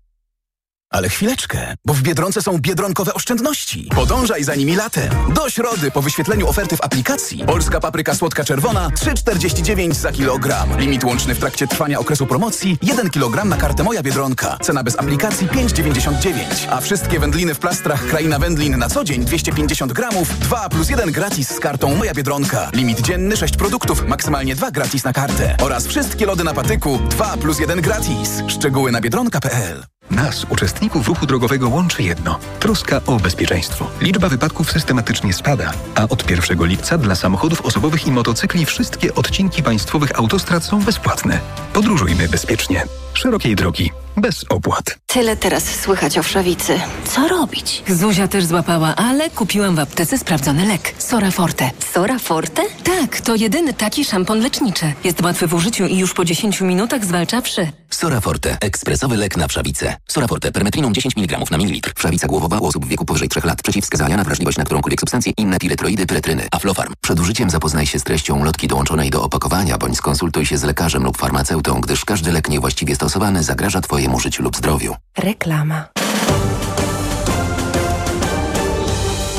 [0.95, 3.89] Ale chwileczkę, bo w Biedronce są biedronkowe oszczędności.
[3.95, 5.11] Podążaj za nimi latem.
[5.35, 7.45] Do środy po wyświetleniu oferty w aplikacji.
[7.47, 10.79] Polska papryka słodka czerwona 3,49 za kilogram.
[10.79, 14.59] Limit łączny w trakcie trwania okresu promocji 1 kg na kartę Moja Biedronka.
[14.63, 16.67] Cena bez aplikacji 5,99.
[16.71, 21.13] A wszystkie wędliny w plastrach Kraina Wędlin na co dzień 250 gramów 2 plus 1
[21.13, 22.71] gratis z kartą Moja Biedronka.
[22.73, 25.57] Limit dzienny 6 produktów, maksymalnie 2 gratis na kartę.
[25.63, 28.43] Oraz wszystkie lody na patyku 2 plus 1 gratis.
[28.49, 29.94] Szczegóły na biedronka.pl.
[30.11, 33.87] Nas, uczestników ruchu drogowego, łączy jedno troska o bezpieczeństwo.
[34.01, 39.63] Liczba wypadków systematycznie spada, a od 1 lipca dla samochodów osobowych i motocykli wszystkie odcinki
[39.63, 41.41] państwowych autostrad są bezpłatne.
[41.73, 42.85] Podróżujmy bezpiecznie.
[43.15, 44.99] Szerokiej drogi, bez opłat.
[45.07, 46.81] Tyle teraz słychać o wszawicy.
[47.05, 47.83] Co robić?
[47.89, 50.95] Zuzia też złapała, ale kupiłam w aptece sprawdzony lek.
[50.99, 51.71] Sora Forte.
[51.93, 52.63] Sora Forte?
[52.85, 54.93] Tak, to jedyny taki szampon leczniczy.
[55.05, 57.73] Jest łatwy w użyciu i już po 10 minutach zwalcza wszy.
[57.95, 58.57] Sora Forte.
[58.61, 59.97] Ekspresowy lek na wszawicę.
[60.09, 60.53] Sora Forte.
[60.53, 61.93] Permetriną 10 mg na mililitr.
[61.97, 63.63] Wszawica głowowa u osób w wieku powyżej 3 lat.
[63.63, 65.33] Przeciwwskazania na wrażliwość na którąkolwiek substancję.
[65.37, 66.49] Inne piretroidy, pyretryny.
[66.51, 66.93] Aflofarm.
[67.01, 71.05] Przed użyciem zapoznaj się z treścią lotki dołączonej do opakowania, bądź skonsultuj się z lekarzem
[71.05, 74.97] lub farmaceutą, gdyż każdy lek niewłaściwie stosowany zagraża Twojemu życiu lub zdrowiu.
[75.19, 75.89] Reklama.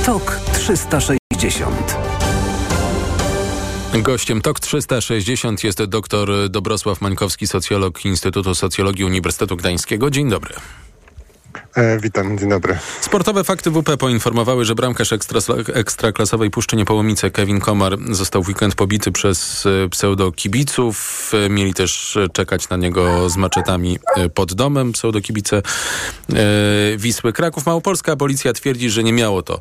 [0.06, 2.15] TOK 360.
[4.04, 10.10] Gościem TOK 360 jest dr Dobrosław Mańkowski, socjolog Instytutu Socjologii Uniwersytetu Gdańskiego.
[10.10, 10.56] Dzień dobry.
[11.76, 12.78] E, witam, dzień dobry.
[13.02, 15.40] Sportowe fakty WP poinformowały, że bramkarz ekstra,
[15.74, 21.32] ekstraklasowej Puszczy Niepołomice Kevin Komar został w weekend pobity przez e, pseudokibiców.
[21.46, 24.00] E, Mieli też czekać na niego z maczetami
[24.34, 25.64] pod domem pseudokibice e,
[26.98, 27.66] Wisły Kraków.
[27.66, 29.60] Małopolska policja twierdzi, że nie miało to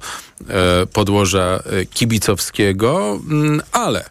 [0.93, 4.05] podłoża kibicowskiego, mm, ale...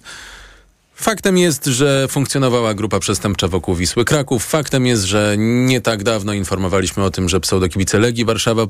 [1.03, 4.45] Faktem jest, że funkcjonowała grupa przestępcza wokół Wisły Kraków.
[4.45, 8.67] Faktem jest, że nie tak dawno informowaliśmy o tym, że pseudokibice Legii Warszawa e,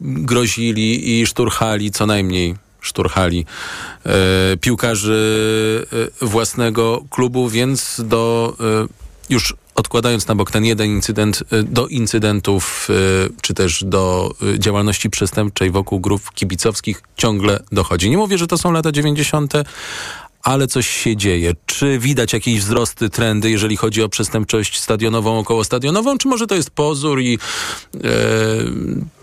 [0.00, 3.46] grozili i szturchali, co najmniej szturchali
[4.06, 5.86] e, piłkarzy
[6.22, 8.56] e, własnego klubu, więc do
[9.30, 12.88] już odkładając na bok ten jeden incydent, do incydentów
[13.42, 18.10] czy też do działalności przestępczej wokół grup kibicowskich ciągle dochodzi.
[18.10, 19.52] Nie mówię, że to są lata 90.,
[20.46, 21.52] ale coś się dzieje.
[21.66, 26.70] Czy widać jakieś wzrosty, trendy, jeżeli chodzi o przestępczość stadionową, okołostadionową, czy może to jest
[26.70, 27.38] pozór i
[27.94, 27.98] e,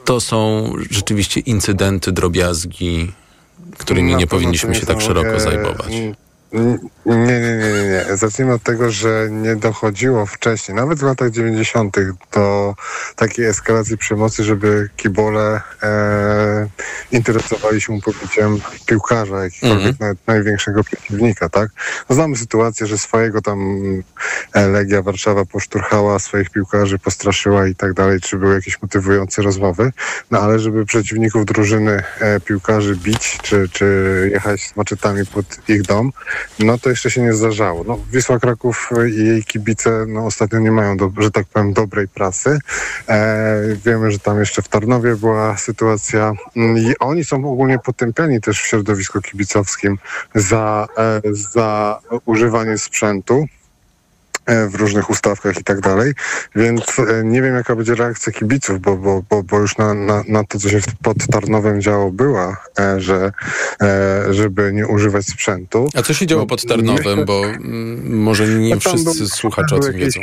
[0.06, 3.12] to są rzeczywiście incydenty, drobiazgi,
[3.78, 5.94] którymi nie powinniśmy się tak szeroko e, zajmować?
[6.54, 8.18] Nie, nie, nie, nie, nie.
[8.18, 11.98] Zacznijmy od tego, że nie dochodziło wcześniej, nawet w latach 90.
[12.32, 12.76] do
[13.16, 16.68] takiej eskalacji przemocy, żeby kibole e,
[17.12, 21.70] interesowali się pobiciem piłkarza, jakiegokolwiek nawet największego przeciwnika, tak?
[22.10, 23.82] No, znamy sytuację, że swojego tam
[24.54, 29.92] e, Legia Warszawa poszturchała swoich piłkarzy, postraszyła i tak dalej, czy były jakieś motywujące rozmowy,
[30.32, 35.82] no ale żeby przeciwników drużyny e, piłkarzy bić, czy, czy jechać z maczetami pod ich
[35.82, 36.12] dom,
[36.60, 37.84] no to jeszcze się nie zdarzało.
[37.88, 42.08] No, Wisła Kraków i jej kibice no, ostatnio nie mają, do, że tak powiem, dobrej
[42.08, 42.60] prasy.
[43.10, 48.42] E, wiemy, że tam jeszcze w Tarnowie była sytuacja mm, i oni są ogólnie potępiani
[48.42, 49.98] też w środowisku kibicowskim
[50.36, 53.46] za, e, za używanie sprzętu.
[54.46, 56.14] E, w różnych ustawkach i tak dalej,
[56.56, 60.24] więc e, nie wiem jaka będzie reakcja kibiców, bo, bo, bo, bo już na, na,
[60.28, 63.32] na to, co się pod Tarnowem działo była, e, że
[64.30, 65.90] żeby nie używać sprzętu.
[65.96, 70.22] A co się działo pod Tarnowem, bo mm, może nie wszyscy słuchacze o tym wiedzą.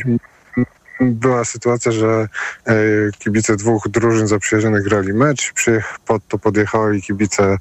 [1.01, 2.29] była sytuacja, że
[2.67, 2.75] e,
[3.19, 5.53] kibice dwóch drużyn zaprzyjaźnionych grali mecz,
[6.07, 7.59] pod to podjechali kibice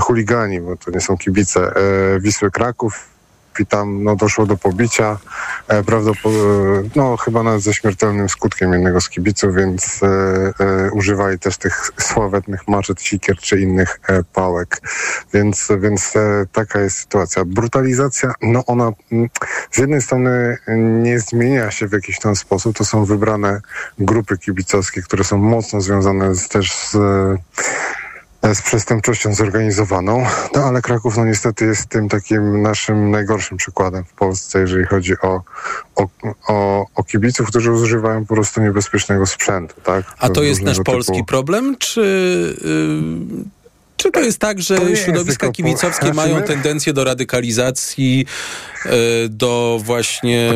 [0.00, 3.17] chuligani, bo to nie są kibice e, Wisły Kraków
[3.60, 5.18] i tam no, doszło do pobicia,
[5.68, 11.38] e, prawdopodobnie, no chyba nawet ze śmiertelnym skutkiem jednego z kibiców, więc e, e, używali
[11.38, 14.80] też tych sławetnych maczet, sikier czy innych e, pałek.
[15.34, 17.44] Więc, więc e, taka jest sytuacja.
[17.44, 19.28] Brutalizacja, no ona m,
[19.70, 23.60] z jednej strony nie zmienia się w jakiś ten sposób, to są wybrane
[23.98, 26.96] grupy kibicowskie, które są mocno związane z, też z
[28.54, 30.26] z przestępczością zorganizowaną.
[30.54, 35.14] No ale Kraków no niestety jest tym takim naszym najgorszym przykładem w Polsce, jeżeli chodzi
[35.22, 35.42] o,
[35.96, 36.06] o,
[36.48, 39.74] o, o kibiców, którzy używają po prostu niebezpiecznego sprzętu.
[39.84, 40.04] Tak?
[40.18, 40.92] A to jest nasz typu...
[40.92, 43.48] polski problem, czy...
[43.98, 48.26] Czy to jest tak, że środowiska kibicowskie mają tendencję do radykalizacji,
[48.84, 48.90] e,
[49.28, 50.54] do właśnie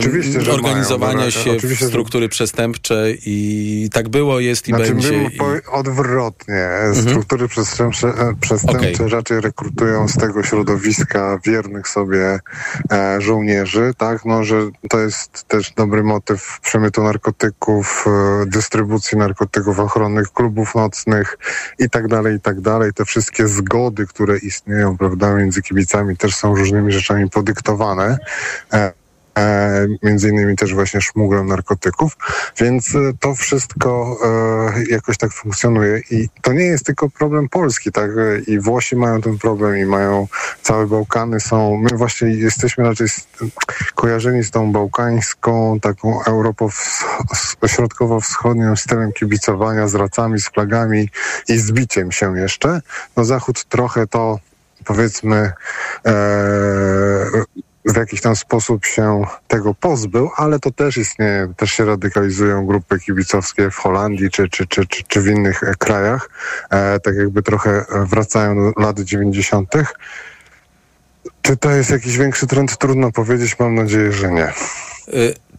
[0.53, 2.29] organizowania mają, się w struktury że...
[2.29, 5.23] przestępcze i tak było, jest i znaczy, będzie.
[5.23, 5.39] I...
[5.73, 6.69] Odwrotnie.
[6.69, 6.95] Mhm.
[6.95, 9.09] Struktury przestępcze, e, przestępcze okay.
[9.09, 12.39] raczej rekrutują z tego środowiska wiernych sobie
[12.93, 14.25] e, żołnierzy, tak?
[14.25, 18.05] No, że to jest też dobry motyw przemytu narkotyków,
[18.47, 21.39] dystrybucji narkotyków ochronnych, klubów nocnych
[21.79, 22.93] i tak dalej, i tak dalej.
[22.93, 28.19] Te wszystkie wszystkie zgody, które istnieją prawda, między kibicami też są różnymi rzeczami podyktowane.
[29.39, 32.17] E, między innymi też właśnie szmuglem narkotyków,
[32.59, 37.93] więc e, to wszystko e, jakoś tak funkcjonuje i to nie jest tylko problem Polski,
[37.93, 38.11] tak,
[38.47, 40.29] i Włosi mają ten problem i mają,
[40.63, 43.07] całe Bałkany są, my właśnie jesteśmy raczej
[43.95, 46.69] kojarzeni z tą bałkańską, taką Europą
[47.67, 51.09] środkowo-wschodnią stylem kibicowania z racami, z flagami
[51.49, 52.81] i z biciem się jeszcze.
[53.17, 54.39] No Zachód trochę to
[54.85, 55.53] powiedzmy
[56.07, 56.13] e,
[57.85, 62.99] w jakiś tam sposób się tego pozbył, ale to też istnieje, też się radykalizują grupy
[63.01, 66.31] kibicowskie w Holandii czy, czy, czy, czy, czy w innych krajach,
[66.71, 69.69] e, tak jakby trochę wracają do lat 90.
[71.43, 72.79] Czy to jest jakiś większy trend?
[72.79, 74.53] Trudno powiedzieć, mam nadzieję, że nie.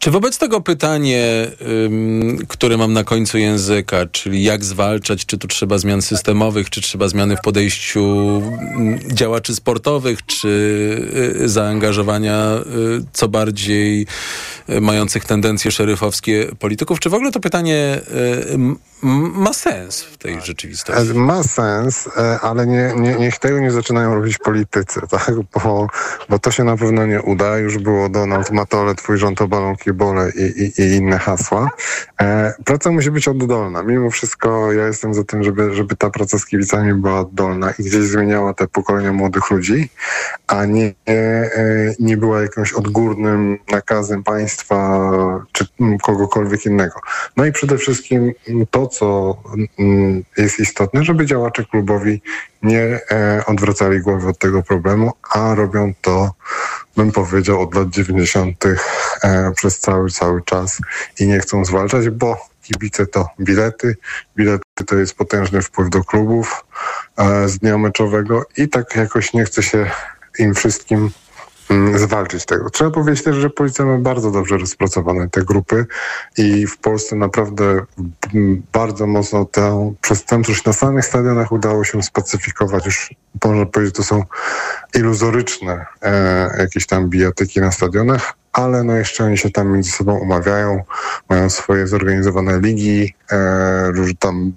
[0.04, 1.48] Y, czy wobec tego pytanie,
[2.48, 7.08] które mam na końcu języka, czyli jak zwalczać, czy tu trzeba zmian systemowych, czy trzeba
[7.08, 8.42] zmiany w podejściu
[9.08, 10.48] działaczy sportowych, czy
[11.42, 12.50] y, zaangażowania
[13.00, 14.08] y, co bardziej
[14.82, 18.02] mających tendencje szeryfowskie polityków, czy w ogóle to pytanie
[19.04, 21.12] ma sens w tej rzeczywistości?
[21.12, 25.32] E, ma sens, e, ale nie, nie, niech tego nie zaczynają robić politycy, tak?
[25.54, 25.88] Bo,
[26.30, 27.58] bo to się na pewno nie uda.
[27.58, 29.48] Już było Donald Matole, twój rząd to
[29.94, 31.70] bole i, i, i inne hasła.
[32.22, 33.84] E, praca musi być oddolna.
[33.84, 37.84] Mimo wszystko ja jestem za tym, żeby, żeby ta praca z kibicami była oddolna i
[37.84, 39.90] gdzieś zmieniała te pokolenia młodych ludzi,
[40.48, 41.50] a nie, e,
[42.00, 45.12] nie była jakimś odgórnym nakazem państwa
[45.52, 45.66] czy
[46.02, 47.00] kogokolwiek innego.
[47.38, 48.32] No i przede wszystkim
[48.72, 49.38] to, co
[49.80, 52.22] mm, jest istotne, żeby działacze klubowi
[52.64, 56.34] nie e, odwracali głowy od tego problemu, a robią to,
[56.98, 58.66] bym powiedział, od lat 90.
[59.24, 60.78] E, przez cały, cały czas
[61.20, 63.98] i nie chcą zwalczać, bo kibice to bilety,
[64.38, 66.66] bilety to jest potężny wpływ do klubów
[67.18, 69.92] e, z dnia meczowego i tak jakoś nie chce się
[70.40, 71.10] im wszystkim
[71.96, 72.70] zwalczyć tego.
[72.70, 75.86] Trzeba powiedzieć też, że policja ma bardzo dobrze rozpracowane te grupy
[76.38, 77.86] i w Polsce naprawdę
[78.74, 82.86] bardzo mocno tę przestępczość na samych stadionach udało się spacyfikować.
[82.86, 83.14] Już
[83.46, 84.24] można powiedzieć, to są
[84.96, 90.20] iluzoryczne e, jakieś tam bijatyki na stadionach, ale no jeszcze oni się tam między sobą
[90.20, 90.84] umawiają,
[91.30, 94.54] mają swoje zorganizowane ligi, e, tam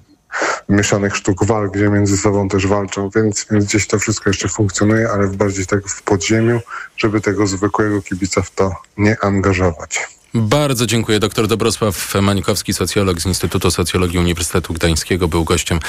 [0.68, 5.10] mieszanych sztuk walk, gdzie między sobą też walczą, więc, więc gdzieś to wszystko jeszcze funkcjonuje,
[5.10, 6.60] ale bardziej tak w podziemiu,
[6.96, 10.15] żeby tego zwykłego kibica w to nie angażować.
[10.40, 11.18] Bardzo dziękuję.
[11.18, 15.80] Doktor Dobrosław Mańkowski, socjolog z Instytutu Socjologii Uniwersytetu Gdańskiego, był gościem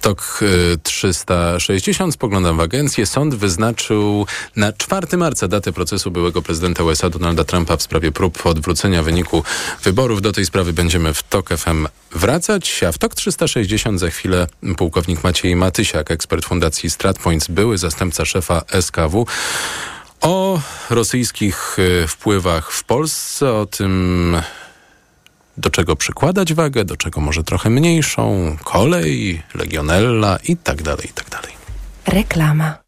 [0.00, 0.40] TOK
[0.82, 2.14] 360.
[2.14, 3.06] Spoglądam w agencję.
[3.06, 4.26] Sąd wyznaczył
[4.56, 9.44] na 4 marca datę procesu byłego prezydenta USA Donalda Trumpa w sprawie prób odwrócenia wyniku
[9.84, 10.22] wyborów.
[10.22, 15.24] Do tej sprawy będziemy w TOK FM wracać, a w TOK 360 za chwilę pułkownik
[15.24, 19.26] Maciej Matysiak, ekspert Fundacji StratPoints, były zastępca szefa SKW.
[20.22, 24.36] O rosyjskich y, wpływach w Polsce, o tym
[25.56, 31.12] do czego przykładać wagę, do czego może trochę mniejszą, kolej, legionella i tak dalej, i
[31.12, 31.52] tak dalej.
[32.06, 32.81] Reklama.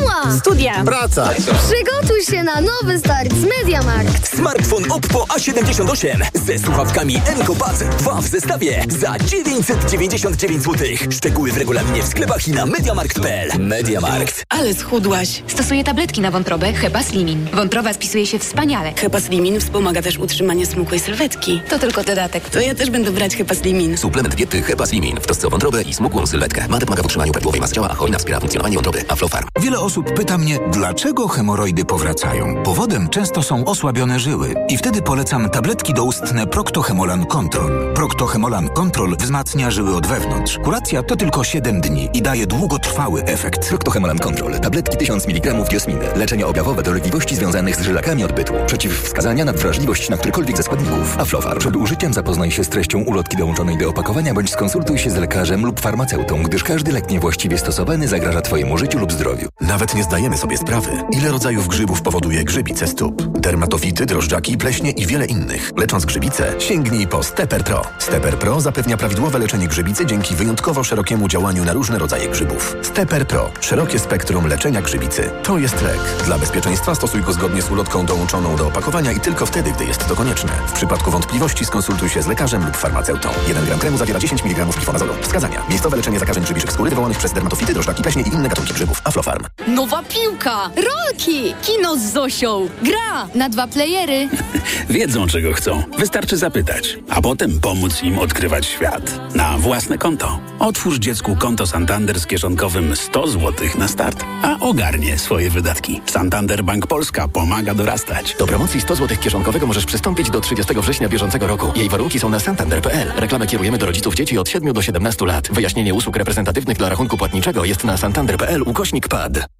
[0.00, 0.38] Szkoła!
[0.38, 0.84] Studia.
[0.84, 1.30] Praca.
[1.36, 4.36] Przygotuj się na nowy start z MediaMarkt.
[4.36, 10.86] Smartfon Oppo A78 ze słuchawkami Encopass 2 w zestawie za 999 zł.
[11.10, 13.50] Szczegóły w regulaminie w sklepach i na mediamarkt.pl.
[13.58, 14.44] Mediamarkt.
[14.48, 15.42] Ale schudłaś.
[15.46, 17.48] Stosuję tabletki na wątrobę Hepa Slimin.
[17.54, 18.92] Wątroba spisuje się wspaniale.
[18.96, 21.62] Hepa Slimin wspomaga też utrzymanie smukłej sylwetki.
[21.70, 22.50] To tylko dodatek.
[22.50, 23.98] To ja też będę brać Hepa Slimin.
[23.98, 26.68] Suplement diety Hepa Slimin w trosce o wątrobę i smukłą sylwetkę.
[26.68, 29.04] Mate pomaga w utrzymaniu prawidłowej masy ciała, a hojna wspiera funkcjonowanie wątroby.
[29.08, 29.46] Aflofarm.
[29.60, 32.62] Wiele osób pyta mnie, dlaczego hemoroidy powracają.
[32.62, 37.94] Powodem często są osłabione żyły i wtedy polecam tabletki doustne Proctohemolan Control.
[37.94, 40.58] Proctohemolan Control wzmacnia żyły od wewnątrz.
[40.64, 43.68] Kuracja to tylko 7 dni i daje długotrwały efekt.
[43.68, 44.60] Proctohemolan Control.
[44.60, 46.06] Tabletki 1000 mg diosminy.
[46.16, 48.52] Leczenie objawowe dolegliwości związanych z żylakami odbytu.
[48.66, 51.18] Przeciwwskazania na wrażliwość na którykolwiek ze składników.
[51.18, 51.60] Aflofarm.
[51.60, 55.66] Przed użyciem zapoznaj się z treścią ulotki dołączonej do opakowania bądź skonsultuj się z lekarzem
[55.66, 59.48] lub farmaceutą, gdyż każdy lek niewłaściwie stosowany zagraża Twojemu życiu lub zdrowiu.
[59.80, 63.22] Nawet nie zdajemy sobie sprawy, ile rodzajów grzybów powoduje grzybice stóp.
[63.22, 65.70] Dermatofity, drożdżaki, pleśnie i wiele innych.
[65.76, 67.82] Lecząc grzybice, sięgnij po Stepper Pro.
[67.98, 72.76] Stepper Pro zapewnia prawidłowe leczenie grzybicy dzięki wyjątkowo szerokiemu działaniu na różne rodzaje grzybów.
[72.82, 73.50] Stepper Pro.
[73.60, 75.30] Szerokie spektrum leczenia grzybicy.
[75.42, 75.98] To jest lek.
[76.26, 80.08] Dla bezpieczeństwa stosuj go zgodnie z ulotką dołączoną do opakowania i tylko wtedy, gdy jest
[80.08, 80.52] to konieczne.
[80.66, 83.28] W przypadku wątpliwości skonsultuj się z lekarzem lub farmaceutą.
[83.48, 85.12] 1 gram kremu zawiera 10 mg glifonazolu.
[85.22, 85.62] Wskazania.
[85.68, 89.02] Miejscowe leczenie zakażeń grzybiczych skóry wywołanych przez dermatofity, drożdżaki, pleśnie i inne gatunki grzybów.
[89.04, 89.44] Aflofarm.
[89.74, 94.28] Nowa piłka, rolki, kino z Zosią, gra na dwa playery.
[94.90, 95.82] Wiedzą, czego chcą.
[95.98, 100.38] Wystarczy zapytać, a potem pomóc im odkrywać świat na własne konto.
[100.58, 106.00] Otwórz dziecku konto Santander z kieszonkowym 100 zł na start, a ogarnie swoje wydatki.
[106.06, 108.36] Santander Bank Polska pomaga dorastać.
[108.38, 111.72] Do promocji 100 zł kieszonkowego możesz przystąpić do 30 września bieżącego roku.
[111.76, 113.12] Jej warunki są na santander.pl.
[113.16, 115.48] Reklamę kierujemy do rodziców dzieci od 7 do 17 lat.
[115.52, 119.59] Wyjaśnienie usług reprezentatywnych dla rachunku płatniczego jest na santander.pl ukośnik pad.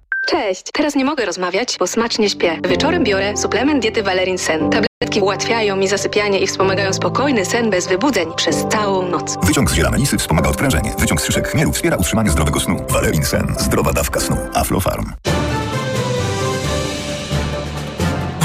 [0.31, 2.59] Cześć, teraz nie mogę rozmawiać, bo smacznie śpię.
[2.69, 4.69] Wieczorem biorę suplement diety Valerin Sen.
[4.69, 9.37] Tabletki ułatwiają mi zasypianie i wspomagają spokojny sen bez wybudzeń przez całą noc.
[9.43, 10.93] Wyciąg z ziela melisy wspomaga odprężenie.
[10.99, 12.85] Wyciąg z szyszek chmielu wspiera utrzymanie zdrowego snu.
[12.89, 13.55] Valerin Sen.
[13.59, 14.37] Zdrowa dawka snu.
[14.53, 15.05] Aflofarm.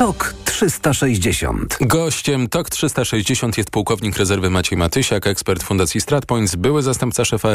[0.00, 1.78] TOK 360.
[1.80, 7.48] Gościem TOK 360 jest pułkownik rezerwy Maciej Matysiak, ekspert Fundacji StratPoints, były zastępca szefa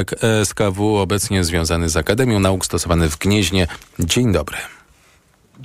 [0.44, 3.68] SKW, obecnie związany z Akademią Nauk Stosowany w Gnieźnie.
[4.00, 4.58] Dzień dobry.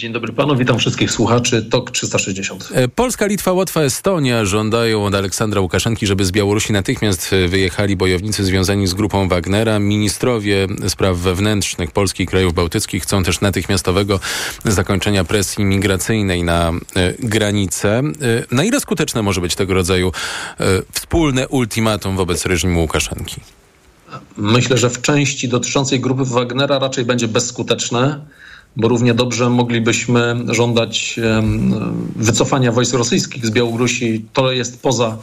[0.01, 2.69] Dzień dobry panu, witam wszystkich słuchaczy TOK 360.
[2.73, 8.45] E, Polska, Litwa, Łotwa, Estonia żądają od Aleksandra Łukaszenki, żeby z Białorusi natychmiast wyjechali bojownicy
[8.45, 9.79] związani z grupą Wagnera.
[9.79, 14.21] Ministrowie spraw wewnętrznych Polski i krajów bałtyckich chcą też natychmiastowego
[14.65, 17.99] zakończenia presji migracyjnej na e, granicę.
[17.99, 20.13] E, na ile skuteczne może być tego rodzaju
[20.93, 23.41] wspólne ultimatum wobec reżimu Łukaszenki?
[24.37, 28.21] Myślę, że w części dotyczącej grupy Wagnera raczej będzie bezskuteczne
[28.77, 31.21] bo równie dobrze moglibyśmy żądać
[32.17, 34.25] wycofania wojsk rosyjskich z Białorusi.
[34.33, 35.19] To jest poza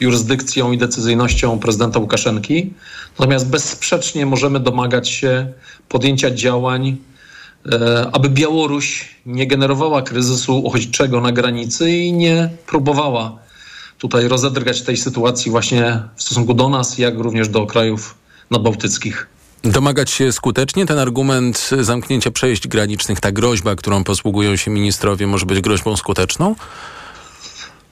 [0.00, 2.72] jurysdykcją i decyzyjnością prezydenta Łukaszenki.
[3.18, 5.52] Natomiast bezsprzecznie możemy domagać się
[5.88, 6.96] podjęcia działań,
[7.72, 13.38] e, aby Białoruś nie generowała kryzysu uchodźczego na granicy i nie próbowała
[13.98, 18.14] tutaj rozedrgać tej sytuacji właśnie w stosunku do nas, jak również do krajów
[18.50, 19.26] nadbałtyckich.
[19.64, 25.46] Domagać się skutecznie ten argument zamknięcia przejść granicznych, ta groźba, którą posługują się ministrowie, może
[25.46, 26.54] być groźbą skuteczną?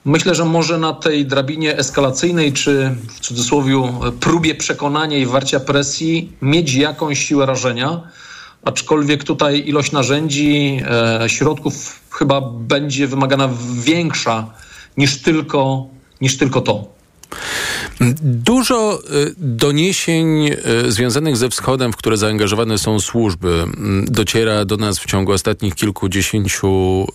[0.05, 3.75] Myślę, że może na tej drabinie eskalacyjnej, czy w cudzysłowie
[4.19, 8.01] próbie przekonania i warcia presji, mieć jakąś siłę rażenia.
[8.63, 10.81] Aczkolwiek tutaj ilość narzędzi,
[11.21, 14.47] e, środków chyba będzie wymagana większa
[14.97, 15.87] niż tylko,
[16.21, 16.98] niż tylko to.
[18.21, 24.77] Dużo y, doniesień y, związanych ze wschodem, w które zaangażowane są służby, mm, dociera do
[24.77, 27.05] nas w ciągu ostatnich kilkudziesięciu y,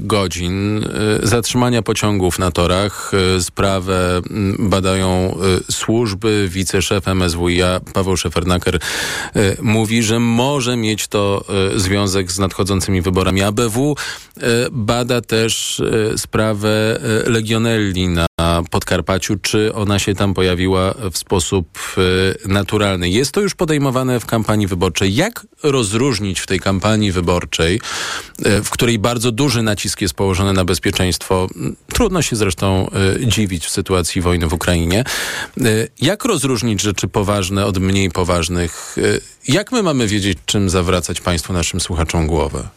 [0.00, 0.84] godzin.
[1.22, 3.12] Zatrzymania pociągów na torach.
[3.40, 5.38] Sprawę mm, badają
[5.70, 6.48] służby.
[6.50, 8.78] Wiceszef MSWiA Paweł Szefernaker
[9.62, 11.44] mówi, że może mieć to
[11.76, 13.42] związek z nadchodzącymi wyborami.
[13.42, 13.96] ABW
[14.72, 15.82] bada też
[16.16, 18.26] sprawę legionelli na
[18.70, 19.36] Podkarpaciu.
[19.42, 21.78] Czy ona się tam pojawiła w sposób
[22.46, 23.08] e, naturalny.
[23.08, 25.14] Jest to już podejmowane w kampanii wyborczej.
[25.14, 27.80] Jak rozróżnić w tej kampanii wyborczej,
[28.44, 31.48] e, w której bardzo duży nacisk jest położony na bezpieczeństwo,
[31.92, 35.04] trudno się zresztą e, dziwić w sytuacji wojny w Ukrainie,
[36.00, 38.96] jak rozróżnić rzeczy poważne od mniej poważnych?
[39.48, 42.68] Jak my mamy wiedzieć, czym zawracać Państwu, naszym słuchaczom głowę?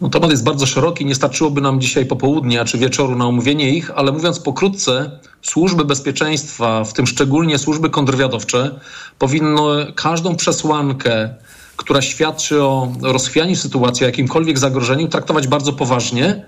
[0.00, 3.90] No, temat jest bardzo szeroki, nie starczyłoby nam dzisiaj popołudnia czy wieczoru na omówienie ich,
[3.94, 8.80] ale mówiąc pokrótce, służby bezpieczeństwa, w tym szczególnie służby kontrwywiadowcze,
[9.18, 11.34] powinny każdą przesłankę,
[11.76, 16.46] która świadczy o rozchwianiu sytuacji, o jakimkolwiek zagrożeniu, traktować bardzo poważnie.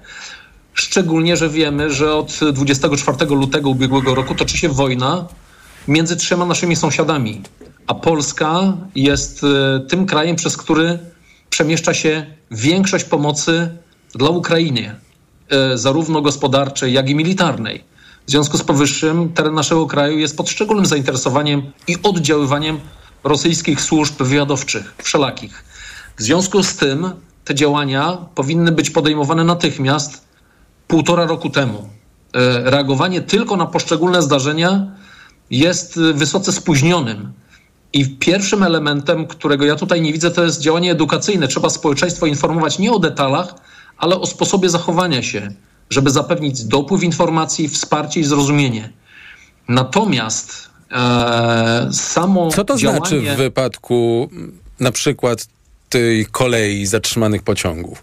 [0.74, 5.26] Szczególnie, że wiemy, że od 24 lutego ubiegłego roku toczy się wojna
[5.88, 7.42] między trzema naszymi sąsiadami,
[7.86, 10.98] a Polska jest e, tym krajem, przez który
[11.56, 13.70] przemieszcza się większość pomocy
[14.14, 14.94] dla Ukrainy,
[15.48, 17.84] e, zarówno gospodarczej, jak i militarnej.
[18.26, 22.80] W związku z powyższym teren naszego kraju jest pod szczególnym zainteresowaniem i oddziaływaniem
[23.24, 25.64] rosyjskich służb wywiadowczych, wszelakich.
[26.16, 27.10] W związku z tym
[27.44, 30.24] te działania powinny być podejmowane natychmiast,
[30.88, 31.88] półtora roku temu.
[32.34, 34.86] E, reagowanie tylko na poszczególne zdarzenia
[35.50, 37.32] jest wysoce spóźnionym.
[37.96, 41.48] I pierwszym elementem, którego ja tutaj nie widzę, to jest działanie edukacyjne.
[41.48, 43.54] Trzeba społeczeństwo informować nie o detalach,
[43.98, 45.48] ale o sposobie zachowania się,
[45.90, 48.92] żeby zapewnić dopływ informacji, wsparcie i zrozumienie.
[49.68, 52.50] Natomiast e, samo.
[52.50, 52.98] Co to działanie...
[52.98, 54.30] znaczy w wypadku
[54.80, 55.46] na przykład
[55.88, 58.02] tej kolei zatrzymanych pociągów?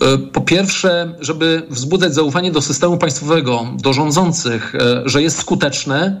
[0.00, 6.20] E, po pierwsze, żeby wzbudzać zaufanie do systemu państwowego, do rządzących, e, że jest skuteczne,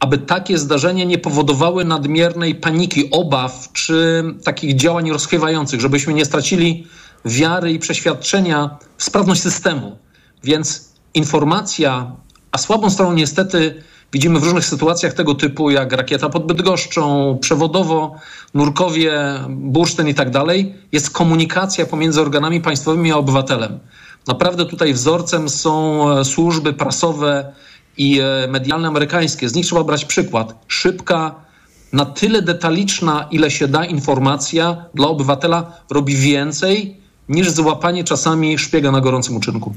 [0.00, 6.86] aby takie zdarzenia nie powodowały nadmiernej paniki, obaw czy takich działań rozchwiewających, żebyśmy nie stracili
[7.24, 9.98] wiary i przeświadczenia w sprawność systemu.
[10.44, 12.12] Więc informacja,
[12.52, 13.82] a słabą stroną niestety
[14.12, 18.14] widzimy w różnych sytuacjach tego typu, jak rakieta pod Bydgoszczą, przewodowo,
[18.54, 19.12] nurkowie,
[19.48, 23.78] bursztyn i tak dalej, jest komunikacja pomiędzy organami państwowymi a obywatelem.
[24.26, 27.52] Naprawdę tutaj wzorcem są e, służby prasowe,
[27.98, 29.48] i e, medialne amerykańskie.
[29.48, 30.54] Z nich trzeba brać przykład.
[30.68, 31.34] Szybka,
[31.92, 36.96] na tyle detaliczna, ile się da informacja dla obywatela robi więcej
[37.28, 39.74] niż złapanie czasami szpiega na gorącym uczynku.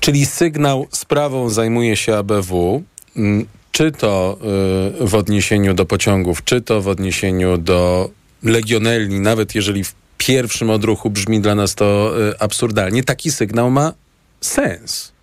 [0.00, 2.82] Czyli sygnał sprawą zajmuje się ABW,
[3.16, 4.38] mm, czy to
[5.02, 8.10] y, w odniesieniu do pociągów, czy to w odniesieniu do
[8.42, 13.92] legionelli, nawet jeżeli w pierwszym odruchu brzmi dla nas to y, absurdalnie, taki sygnał ma
[14.40, 15.13] sens.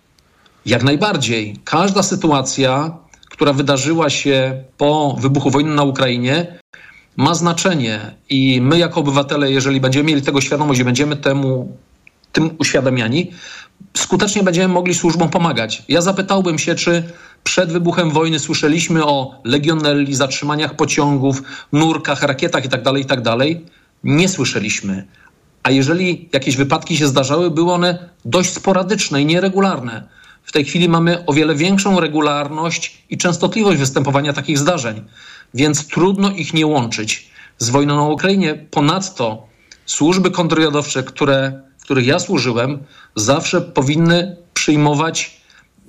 [0.66, 1.56] Jak najbardziej.
[1.64, 2.96] Każda sytuacja,
[3.30, 6.58] która wydarzyła się po wybuchu wojny na Ukrainie,
[7.16, 11.76] ma znaczenie i my jako obywatele, jeżeli będziemy mieli tego świadomość i będziemy temu
[12.32, 13.30] tym uświadamiani,
[13.96, 15.82] skutecznie będziemy mogli służbom pomagać.
[15.88, 17.02] Ja zapytałbym się, czy
[17.44, 21.42] przed wybuchem wojny słyszeliśmy o legionelli, zatrzymaniach pociągów,
[21.72, 23.36] nurkach, rakietach itd., tak itd.
[23.36, 23.72] Tak
[24.04, 25.06] Nie słyszeliśmy.
[25.62, 30.08] A jeżeli jakieś wypadki się zdarzały, były one dość sporadyczne i nieregularne.
[30.44, 35.04] W tej chwili mamy o wiele większą regularność i częstotliwość występowania takich zdarzeń,
[35.54, 38.66] więc trudno ich nie łączyć z wojną na Ukrainie.
[38.70, 39.46] Ponadto
[39.86, 42.78] służby kontrwywiadowcze, które, w których ja służyłem,
[43.16, 45.42] zawsze powinny przyjmować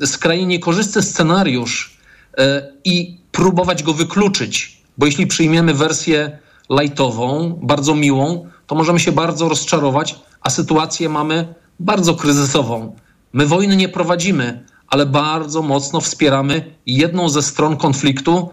[0.05, 1.97] skrajnie niekorzystny scenariusz
[2.37, 2.43] yy,
[2.83, 6.39] i próbować go wykluczyć, bo jeśli przyjmiemy wersję
[6.69, 12.95] lightową, bardzo miłą, to możemy się bardzo rozczarować, a sytuację mamy bardzo kryzysową.
[13.33, 18.49] My wojny nie prowadzimy, ale bardzo mocno wspieramy jedną ze stron konfliktu,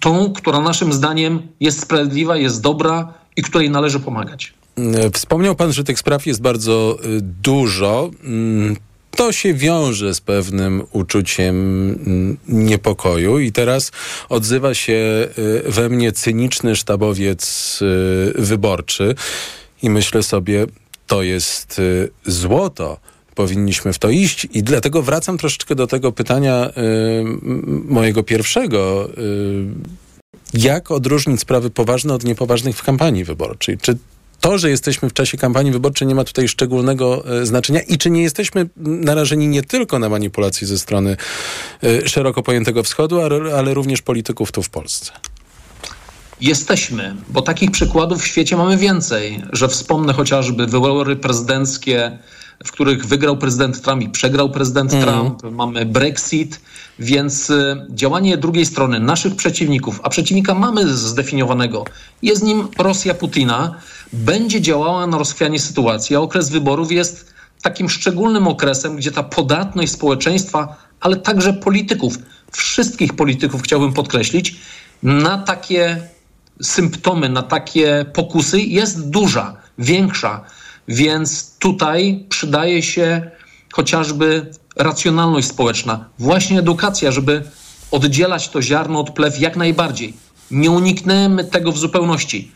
[0.00, 4.54] tą, która naszym zdaniem jest sprawiedliwa, jest dobra i której należy pomagać.
[5.12, 8.10] Wspomniał pan, że tych spraw jest bardzo y, dużo.
[8.24, 8.76] Mm,
[9.10, 11.56] to się wiąże z pewnym uczuciem
[11.90, 13.92] mm, niepokoju i teraz
[14.28, 19.14] odzywa się y, we mnie cyniczny sztabowiec y, wyborczy
[19.82, 20.66] i myślę sobie,
[21.06, 21.80] to jest
[22.26, 23.00] złoto
[23.38, 24.46] powinniśmy w to iść.
[24.52, 26.72] I dlatego wracam troszeczkę do tego pytania y,
[27.88, 29.10] mojego pierwszego.
[29.18, 29.66] Y,
[30.54, 33.78] jak odróżnić sprawy poważne od niepoważnych w kampanii wyborczej?
[33.78, 33.98] Czy
[34.40, 38.10] to, że jesteśmy w czasie kampanii wyborczej nie ma tutaj szczególnego e, znaczenia i czy
[38.10, 41.16] nie jesteśmy narażeni nie tylko na manipulacje ze strony
[42.04, 43.20] szeroko pojętego wschodu,
[43.56, 45.12] ale również polityków tu w Polsce?
[46.40, 52.18] Jesteśmy, bo takich przykładów w świecie mamy więcej, że wspomnę chociażby wybory prezydenckie
[52.64, 55.04] w których wygrał prezydent Trump i przegrał prezydent mm.
[55.04, 55.42] Trump.
[55.42, 56.60] Mamy Brexit,
[56.98, 61.84] więc y, działanie drugiej strony, naszych przeciwników, a przeciwnika mamy zdefiniowanego,
[62.22, 63.74] jest nim Rosja Putina,
[64.12, 67.32] będzie działała na rozchwianie sytuacji, a okres wyborów jest
[67.62, 72.18] takim szczególnym okresem, gdzie ta podatność społeczeństwa, ale także polityków,
[72.52, 74.56] wszystkich polityków chciałbym podkreślić,
[75.02, 76.02] na takie
[76.62, 80.44] symptomy, na takie pokusy jest duża, większa
[80.88, 83.30] więc tutaj przydaje się
[83.72, 87.42] chociażby racjonalność społeczna, właśnie edukacja, żeby
[87.90, 90.14] oddzielać to ziarno od plew jak najbardziej.
[90.50, 92.52] Nie unikniemy tego w zupełności.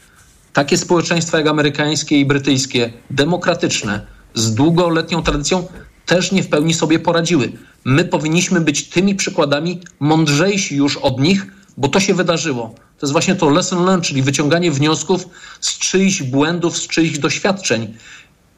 [0.52, 5.66] Takie społeczeństwa jak amerykańskie i brytyjskie, demokratyczne, z długoletnią tradycją,
[6.06, 7.52] też nie w pełni sobie poradziły.
[7.84, 12.74] My powinniśmy być tymi przykładami mądrzejsi już od nich, bo to się wydarzyło.
[12.98, 15.28] To jest właśnie to lesson learned, czyli wyciąganie wniosków
[15.60, 17.94] z czyichś błędów, z czyichś doświadczeń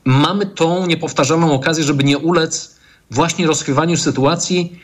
[0.04, 2.74] mamy tą niepowtarzalną okazję, żeby nie ulec
[3.10, 4.80] właśnie rozchwywaniu sytuacji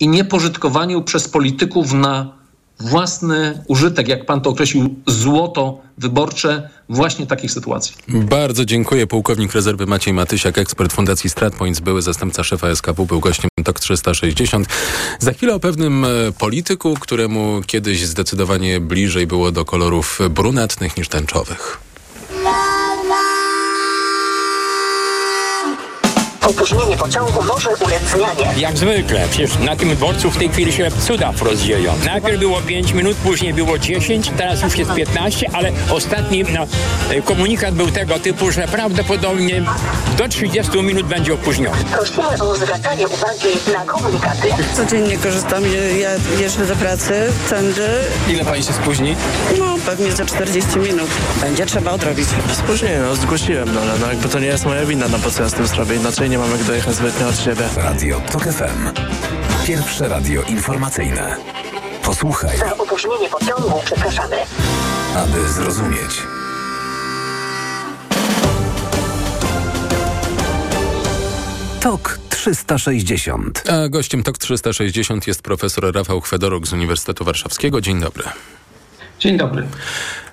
[0.00, 2.40] i niepożytkowaniu przez polityków na
[2.80, 7.94] własny użytek, jak pan to określił, złoto wyborcze właśnie takich sytuacji.
[8.08, 9.06] Bardzo dziękuję.
[9.06, 14.68] Pułkownik rezerwy Maciej Matysiak, ekspert Fundacji StratPoints, były zastępca szefa SKW, był gościem TOK 360.
[15.18, 16.08] Za chwilę o pewnym e,
[16.38, 21.89] polityku, któremu kiedyś zdecydowanie bliżej było do kolorów brunatnych niż tęczowych.
[26.46, 28.60] Opóźnienie pociągu może ulec zmianie.
[28.60, 31.92] Jak zwykle, przecież na tym dworcu w tej chwili się cuda rozdzieją.
[32.04, 36.66] Najpierw było 5 minut, później było 10, teraz już jest 15, ale ostatni no,
[37.24, 39.62] komunikat był tego typu, że prawdopodobnie
[40.18, 41.76] do 30 minut będzie opóźniony.
[41.92, 44.48] Prosimy o zwracanie uwagi na komunikaty.
[44.76, 45.62] Codziennie korzystam,
[46.00, 46.10] ja
[46.40, 47.88] jeżdżę do pracy tędy.
[48.28, 49.16] Ile pani się spóźni?
[49.58, 51.10] No, pewnie za 40 minut.
[51.40, 52.28] Będzie trzeba odrobić.
[52.52, 55.42] Spóźnienie, no zgłosiłem, no ale no, jakby to nie jest moja wina, no po co
[55.42, 57.68] ja z tym zrobię, inaczej nie mamy jak dojechać zbytnio od siebie.
[57.76, 58.88] Radio TOK FM.
[59.66, 61.36] Pierwsze radio informacyjne.
[62.04, 62.58] Posłuchaj.
[62.58, 64.36] Za opóźnienie pociągu przepraszamy.
[65.16, 66.22] Aby zrozumieć.
[71.80, 73.62] TOK 360.
[73.70, 77.80] A gościem TOK 360 jest profesor Rafał Chwedoruk z Uniwersytetu Warszawskiego.
[77.80, 78.24] Dzień dobry.
[79.18, 79.66] Dzień dobry.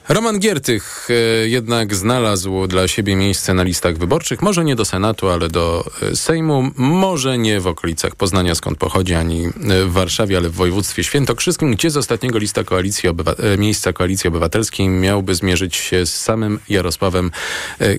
[0.10, 5.30] Roman Giertych e, jednak znalazł dla siebie miejsce na listach wyborczych, może nie do Senatu,
[5.30, 9.50] ale do e, Sejmu, może nie w okolicach Poznania, skąd pochodzi, ani e,
[9.86, 14.90] w Warszawie, ale w województwie świętokrzyskim, gdzie z ostatniego lista koalicji obywa- miejsca Koalicji Obywatelskiej
[14.90, 17.32] miałby zmierzyć się z samym Jarosławem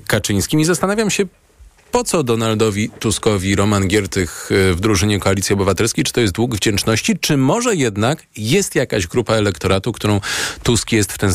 [0.07, 0.61] Kaczyńskim.
[0.61, 1.25] I zastanawiam się,
[1.93, 6.05] po co Donaldowi Tuskowi Roman Giertych y, w drużynie Koalicji Obywatelskiej?
[6.05, 7.19] Czy to jest dług wdzięczności?
[7.19, 10.21] Czy może jednak jest jakaś grupa elektoratu, którą
[10.63, 11.31] Tusk jest w ten,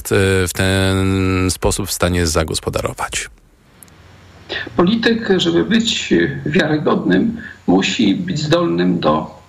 [0.47, 3.29] w ten sposób w stanie zagospodarować?
[4.75, 6.13] Polityk, żeby być
[6.45, 7.37] wiarygodnym,
[7.67, 9.41] musi być zdolnym do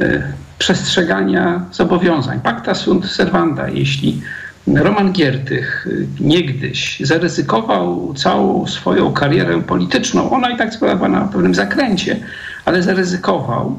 [0.00, 0.22] y,
[0.58, 2.40] przestrzegania zobowiązań.
[2.40, 3.68] Pacta sunt servanda.
[3.68, 4.22] Jeśli
[4.66, 10.30] Roman Giertych y, niegdyś zaryzykował całą swoją karierę polityczną.
[10.30, 12.16] Ona i tak była na pewnym zakręcie,
[12.64, 13.78] ale zaryzykował,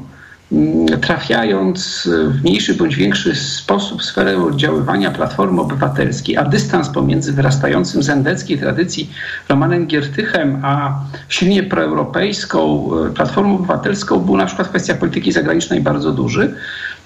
[0.52, 7.32] mm, trafiając w mniejszy bądź większy sposób w sferę oddziaływania Platformy Obywatelskiej, a dystans pomiędzy
[7.32, 9.10] wyrastającym z endeckiej tradycji
[9.48, 16.12] Romanem Giertychem, a silnie proeuropejską y, Platformą Obywatelską był na przykład kwestia polityki zagranicznej bardzo
[16.12, 16.54] duży,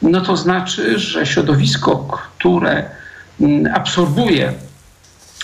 [0.02, 1.96] no to znaczy, że środowisko,
[2.38, 2.97] które
[3.74, 4.52] absorbuje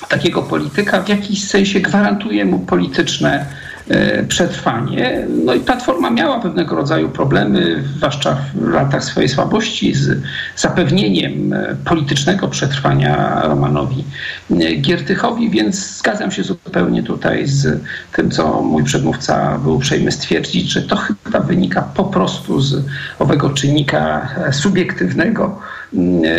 [0.09, 3.47] takiego polityka, w jakiś sensie gwarantuje mu polityczne
[3.89, 5.27] e, przetrwanie.
[5.45, 10.23] No i Platforma miała pewnego rodzaju problemy, zwłaszcza w latach swojej słabości, z
[10.57, 14.05] zapewnieniem e, politycznego przetrwania Romanowi
[14.51, 17.83] e, Giertychowi, więc zgadzam się zupełnie tutaj z
[18.13, 22.85] tym, co mój przedmówca był uprzejmy stwierdzić, że to chyba wynika po prostu z
[23.19, 25.59] owego czynnika subiektywnego, mm,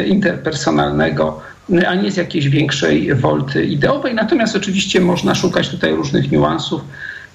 [0.08, 1.42] interpersonalnego,
[1.88, 4.16] a nie z jakiejś większej wolty ideowej.
[4.16, 6.82] Natomiast oczywiście można szukać tutaj różnych niuansów.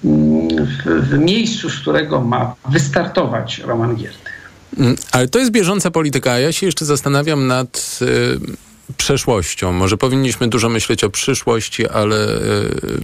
[0.03, 4.41] w, w miejscu, z którego ma wystartować Roman Giertych.
[4.77, 9.71] Mm, ale to jest bieżąca polityka, ja się jeszcze zastanawiam nad y, przeszłością.
[9.71, 13.01] Może powinniśmy dużo myśleć o przyszłości, ale y,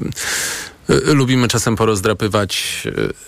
[0.87, 2.83] lubimy czasem porozdrapywać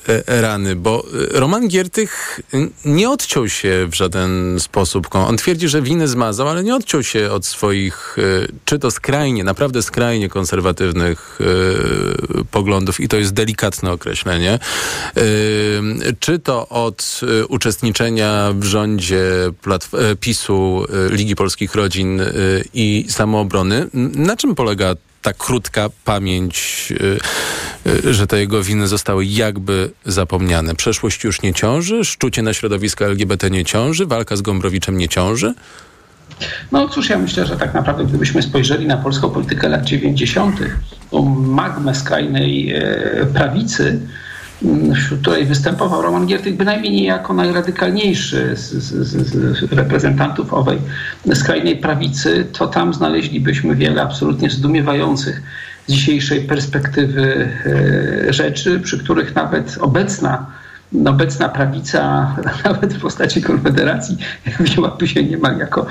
[0.10, 2.40] e, e, rany, bo Roman Giertych
[2.86, 5.08] nie odciął się w żaden sposób.
[5.16, 8.18] On twierdzi, że winy zmazał, ale nie odciął się od swoich,
[8.66, 11.40] czy to skrajnie, naprawdę skrajnie konserwatywnych
[12.52, 14.60] poglądów i to jest delikatne określenie,
[16.20, 19.22] czy to od uczestniczenia w rządzie
[20.20, 22.22] PiSu, Ligi Polskich Rodzin
[22.74, 23.88] i Samoobrony.
[23.94, 27.20] Na czym polega ta krótka pamięć, y,
[28.08, 30.76] y, że te jego winy zostały jakby zapomniane.
[30.76, 35.54] Przeszłość już nie ciąży, szczucie na środowisko LGBT nie ciąży, walka z Gombrowiczem nie ciąży.
[36.72, 40.60] No cóż, ja myślę, że tak naprawdę gdybyśmy spojrzeli na polską politykę lat 90.,
[41.12, 44.00] tą magmę skrajnej e, prawicy,
[44.96, 50.78] wśród której występował Roman Giertych bynajmniej nie jako najradykalniejszy z, z, z, reprezentantów owej
[51.34, 55.42] skrajnej prawicy, to tam znaleźlibyśmy wiele absolutnie zdumiewających
[55.88, 57.50] z dzisiejszej perspektywy
[58.30, 60.46] e, rzeczy, przy których nawet obecna
[61.06, 62.36] obecna prawica,
[62.66, 64.18] nawet w postaci Konfederacji,
[64.60, 65.86] wzięłaby się niemal jako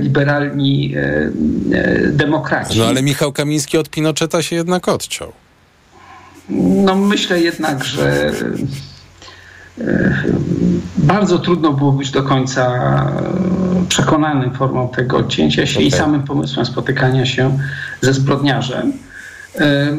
[0.00, 1.30] liberalni e,
[1.72, 2.78] e, demokraci.
[2.78, 5.32] No ale Michał Kamiński od Pinocheta się jednak odciął.
[6.48, 8.32] No myślę jednak, że
[9.80, 10.14] e,
[10.96, 13.06] bardzo trudno było być do końca
[13.88, 15.84] przekonanym formą tego odcięcia się okay.
[15.84, 17.58] i samym pomysłem spotykania się
[18.00, 18.92] ze zbrodniarzem.
[19.58, 19.96] E,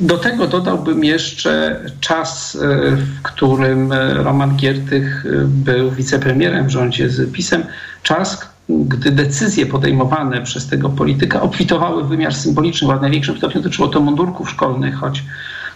[0.00, 7.32] do tego dodałbym jeszcze czas, e, w którym Roman Giertych był wicepremierem w rządzie z
[7.32, 7.64] PiSem.
[8.02, 13.62] Czas, gdy decyzje podejmowane przez tego polityka obfitowały w wymiar symboliczny, bo w największym stopniu
[13.62, 15.22] dotyczyło to mundurków szkolnych, choć,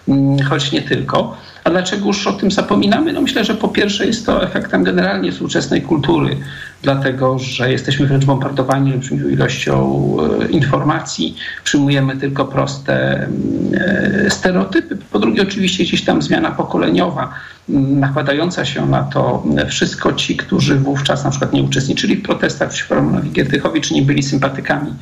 [0.09, 1.37] mm, choć nie tylko.
[1.65, 3.13] A dlaczego już o tym zapominamy?
[3.13, 6.37] No myślę, że po pierwsze jest to efektem generalnie współczesnej kultury,
[6.83, 13.27] dlatego że jesteśmy wręcz bombardowani olbrzymią ilością e, informacji, przyjmujemy tylko proste
[13.75, 14.99] e, stereotypy.
[15.13, 17.35] Po drugie oczywiście gdzieś tam zmiana pokoleniowa,
[17.69, 22.95] nakładająca się na to wszystko ci, którzy wówczas na przykład nie uczestniczyli w protestach przeciwko
[22.95, 24.95] Romanowi Giertychowi, czy nie byli sympatykami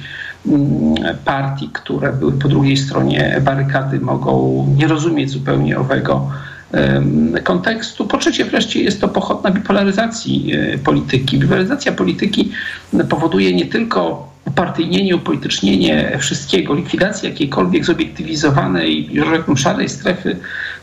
[1.25, 6.31] partii, które były po drugiej stronie barykady, mogą nie rozumieć zupełnie owego
[7.45, 8.07] kontekstu.
[8.07, 11.39] Po trzecie wreszcie jest to pochodna bipolaryzacji e, polityki.
[11.39, 12.53] Bipolaryzacja polityki
[13.09, 20.37] powoduje nie tylko upartyjnienie, upolitycznienie wszystkiego, likwidacja jakiejkolwiek zobiektywizowanej, rzekłbym, szarej strefy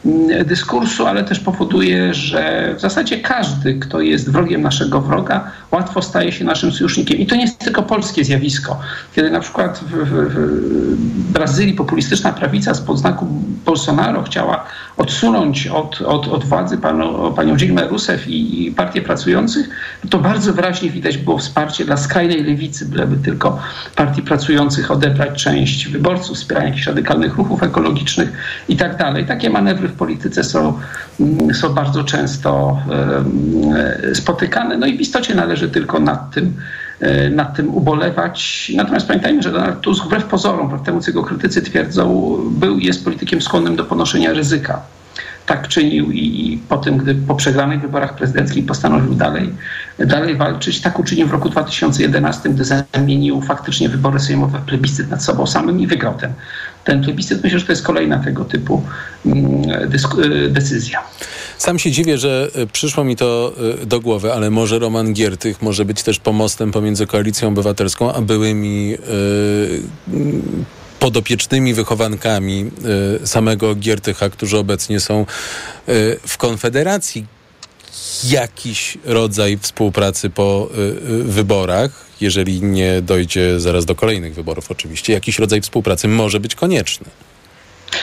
[0.05, 6.01] mm, dyskursu, ale też powoduje, że w zasadzie każdy, kto jest wrogiem naszego wroga, łatwo
[6.01, 7.17] staje się naszym sojusznikiem.
[7.17, 8.79] I to nie jest tylko polskie zjawisko.
[9.15, 13.27] Kiedy na przykład w, w, w Brazylii populistyczna prawica spod znaku
[13.65, 14.65] Bolsonaro chciała
[14.97, 19.69] odsunąć od, od, od władzy panu, panią Dilmę Rousseff i, i partię pracujących,
[20.09, 23.59] to bardzo wyraźnie widać było wsparcie dla skrajnej lewicy, byleby tylko
[23.95, 28.31] partii pracujących odebrać część wyborców, wspierania jakichś radykalnych ruchów ekologicznych
[28.69, 29.25] i tak dalej.
[29.25, 30.79] Takie manewry w polityce są,
[31.53, 32.79] są bardzo często
[34.13, 34.77] spotykane.
[34.77, 36.53] No i w istocie należy tylko nad tym
[36.99, 38.71] e, nad tym ubolewać.
[38.75, 43.03] Natomiast pamiętajmy, że Donald Tusk wbrew pozorom, wbrew temu co jego krytycy twierdzą, był jest
[43.03, 44.81] politykiem skłonnym do ponoszenia ryzyka
[45.45, 49.49] tak czynił i po tym, gdy po przegranych wyborach prezydenckich postanowił dalej,
[49.99, 55.23] dalej walczyć, tak uczynił w roku 2011, gdy zamienił faktycznie wybory sejmowe w plebiscyt nad
[55.23, 56.33] sobą samym i wygrał ten,
[56.83, 57.43] ten plebiscyt.
[57.43, 58.81] Myślę, że to jest kolejna tego typu
[59.25, 59.69] mm,
[60.23, 61.01] y, decyzja.
[61.57, 65.61] Sam się dziwię, że y, przyszło mi to y, do głowy, ale może Roman Giertych
[65.61, 68.97] może być też pomostem pomiędzy Koalicją Obywatelską a byłymi yy,
[71.03, 72.71] podopiecznymi wychowankami
[73.23, 77.25] y, samego Giertycha, którzy obecnie są y, w Konfederacji.
[78.23, 85.39] Jakiś rodzaj współpracy po y, wyborach, jeżeli nie dojdzie zaraz do kolejnych wyborów oczywiście, jakiś
[85.39, 87.05] rodzaj współpracy może być konieczny.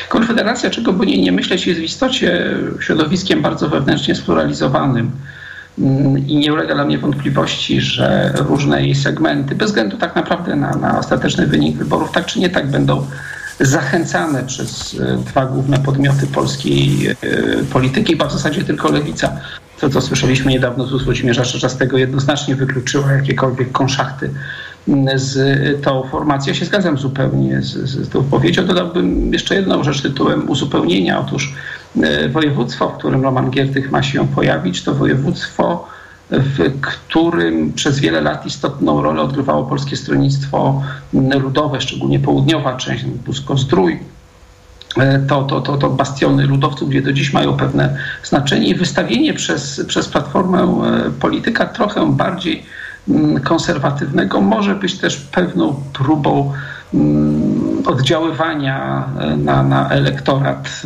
[0.09, 5.11] Konfederacja, czego by nie, myśleć, jest w istocie środowiskiem bardzo wewnętrznie spluralizowanym
[6.27, 10.77] i nie ulega dla mnie wątpliwości, że różne jej segmenty, bez względu tak naprawdę na,
[10.77, 13.07] na ostateczny wynik wyborów, tak czy nie tak będą
[13.61, 17.17] zachęcane przez e, dwa główne podmioty polskiej e,
[17.73, 19.33] polityki, bo w zasadzie tylko lewica.
[19.81, 24.31] To, co słyszeliśmy niedawno z ust Włodzimierza Czarzastego, jednoznacznie wykluczyła jakiekolwiek konszachty
[25.15, 25.35] z
[25.83, 26.53] tą formacją.
[26.53, 28.67] Ja się zgadzam zupełnie z, z, z tą wypowiedzią.
[28.67, 31.21] Dodałbym jeszcze jedną rzecz tytułem uzupełnienia.
[31.21, 31.55] Otóż e,
[32.31, 35.89] województwo, w którym Roman Giertych ma się pojawić, to województwo,
[36.31, 40.83] w którym przez wiele lat istotną rolę odgrywało Polskie Stronnictwo
[41.13, 43.99] Ludowe, szczególnie południowa część, Busko-Zdrój,
[45.29, 49.85] to, to, to, to bastiony ludowców, gdzie do dziś mają pewne znaczenie i wystawienie przez,
[49.87, 50.83] przez Platformę
[51.21, 52.63] polityka trochę bardziej
[53.09, 56.53] mm, konserwatywnego może być też pewną próbą
[56.95, 60.83] mm, oddziaływania na, na elektorat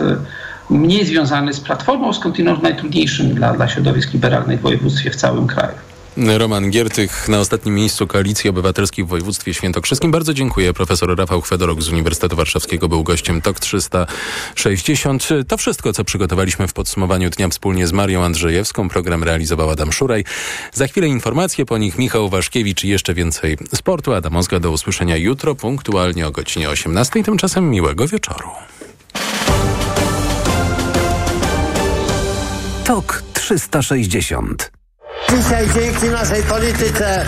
[0.71, 5.75] mniej związany z Platformą, skądinąd najtrudniejszym dla, dla środowisk liberalnych w województwie w całym kraju.
[6.17, 10.11] Roman Giertych na ostatnim miejscu Koalicji Obywatelskiej w województwie świętokrzyskim.
[10.11, 10.73] Bardzo dziękuję.
[10.73, 15.29] Profesor Rafał Chwedorok z Uniwersytetu Warszawskiego był gościem TOK 360.
[15.49, 18.89] To wszystko, co przygotowaliśmy w podsumowaniu dnia wspólnie z Marią Andrzejewską.
[18.89, 20.25] Program realizował Adam Szuraj.
[20.73, 24.13] Za chwilę informacje, po nich Michał Waszkiewicz i jeszcze więcej sportu.
[24.13, 27.23] Adam Ozga do usłyszenia jutro punktualnie o godzinie 18.
[27.23, 28.49] Tymczasem miłego wieczoru.
[32.85, 34.73] TOK 360
[35.31, 37.27] Dzisiaj dzięki naszej polityce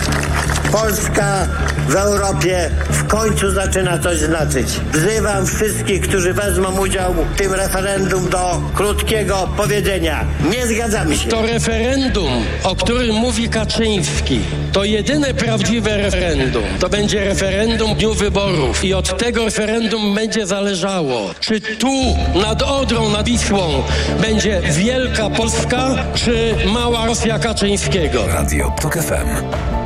[0.71, 1.47] Polska
[1.87, 4.67] w Europie w końcu zaczyna coś znaczyć.
[4.93, 10.25] Wzywam wszystkich, którzy wezmą udział w tym referendum do krótkiego powiedzenia.
[10.51, 11.29] Nie zgadzamy się.
[11.29, 12.31] To referendum,
[12.63, 14.39] o którym mówi Kaczyński,
[14.71, 16.63] to jedyne prawdziwe referendum.
[16.79, 23.09] To będzie referendum dniu wyborów i od tego referendum będzie zależało, czy tu nad Odrą,
[23.09, 23.83] nad Wisłą
[24.21, 28.27] będzie wielka Polska, czy mała Rosja Kaczyńskiego.
[28.27, 29.76] Radio TOK FM.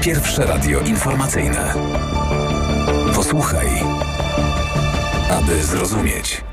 [0.00, 1.74] Pierwsze radio informacyjne.
[3.14, 3.68] Posłuchaj,
[5.30, 6.44] aby zrozumieć.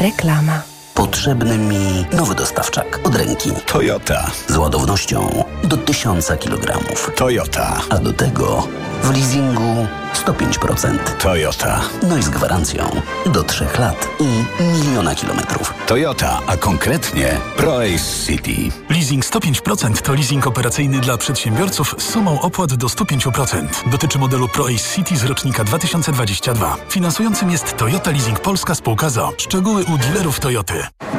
[0.00, 0.62] Reklama.
[0.94, 3.50] Potrzebny mi nowy dostawczak od ręki.
[3.66, 4.30] Toyota.
[4.48, 6.78] Z ładownością do 1000 kg.
[7.16, 7.80] Toyota.
[7.90, 8.68] A do tego
[9.02, 9.86] w leasingu
[10.16, 10.98] 105%.
[11.22, 11.80] Toyota.
[12.08, 12.90] No i z gwarancją
[13.26, 15.74] do 3 lat i miliona kilometrów.
[15.86, 18.70] Toyota, a konkretnie ProAce City.
[18.90, 23.66] Leasing 105% to leasing operacyjny dla przedsiębiorców z sumą opłat do 105%.
[23.90, 26.76] Dotyczy modelu ProAce City z rocznika 2022.
[26.88, 29.32] Finansującym jest Toyota Leasing Polska Spółka ZO.
[29.38, 30.86] Szczegóły u dealerów Toyoty.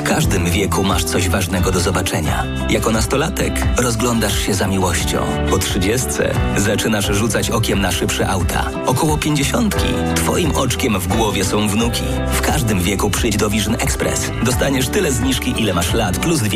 [0.00, 2.44] W każdym wieku masz coś ważnego do zobaczenia.
[2.70, 5.26] Jako nastolatek rozglądasz się za miłością.
[5.50, 8.70] Po trzydziestce zaczynasz rzucać okiem na szybsze auta.
[8.86, 9.86] Około pięćdziesiątki
[10.16, 12.02] twoim oczkiem w głowie są wnuki.
[12.32, 14.30] W każdym wieku przyjdź do Vision Express.
[14.44, 16.48] Dostaniesz tyle zniżki, ile masz lat, plus dwie.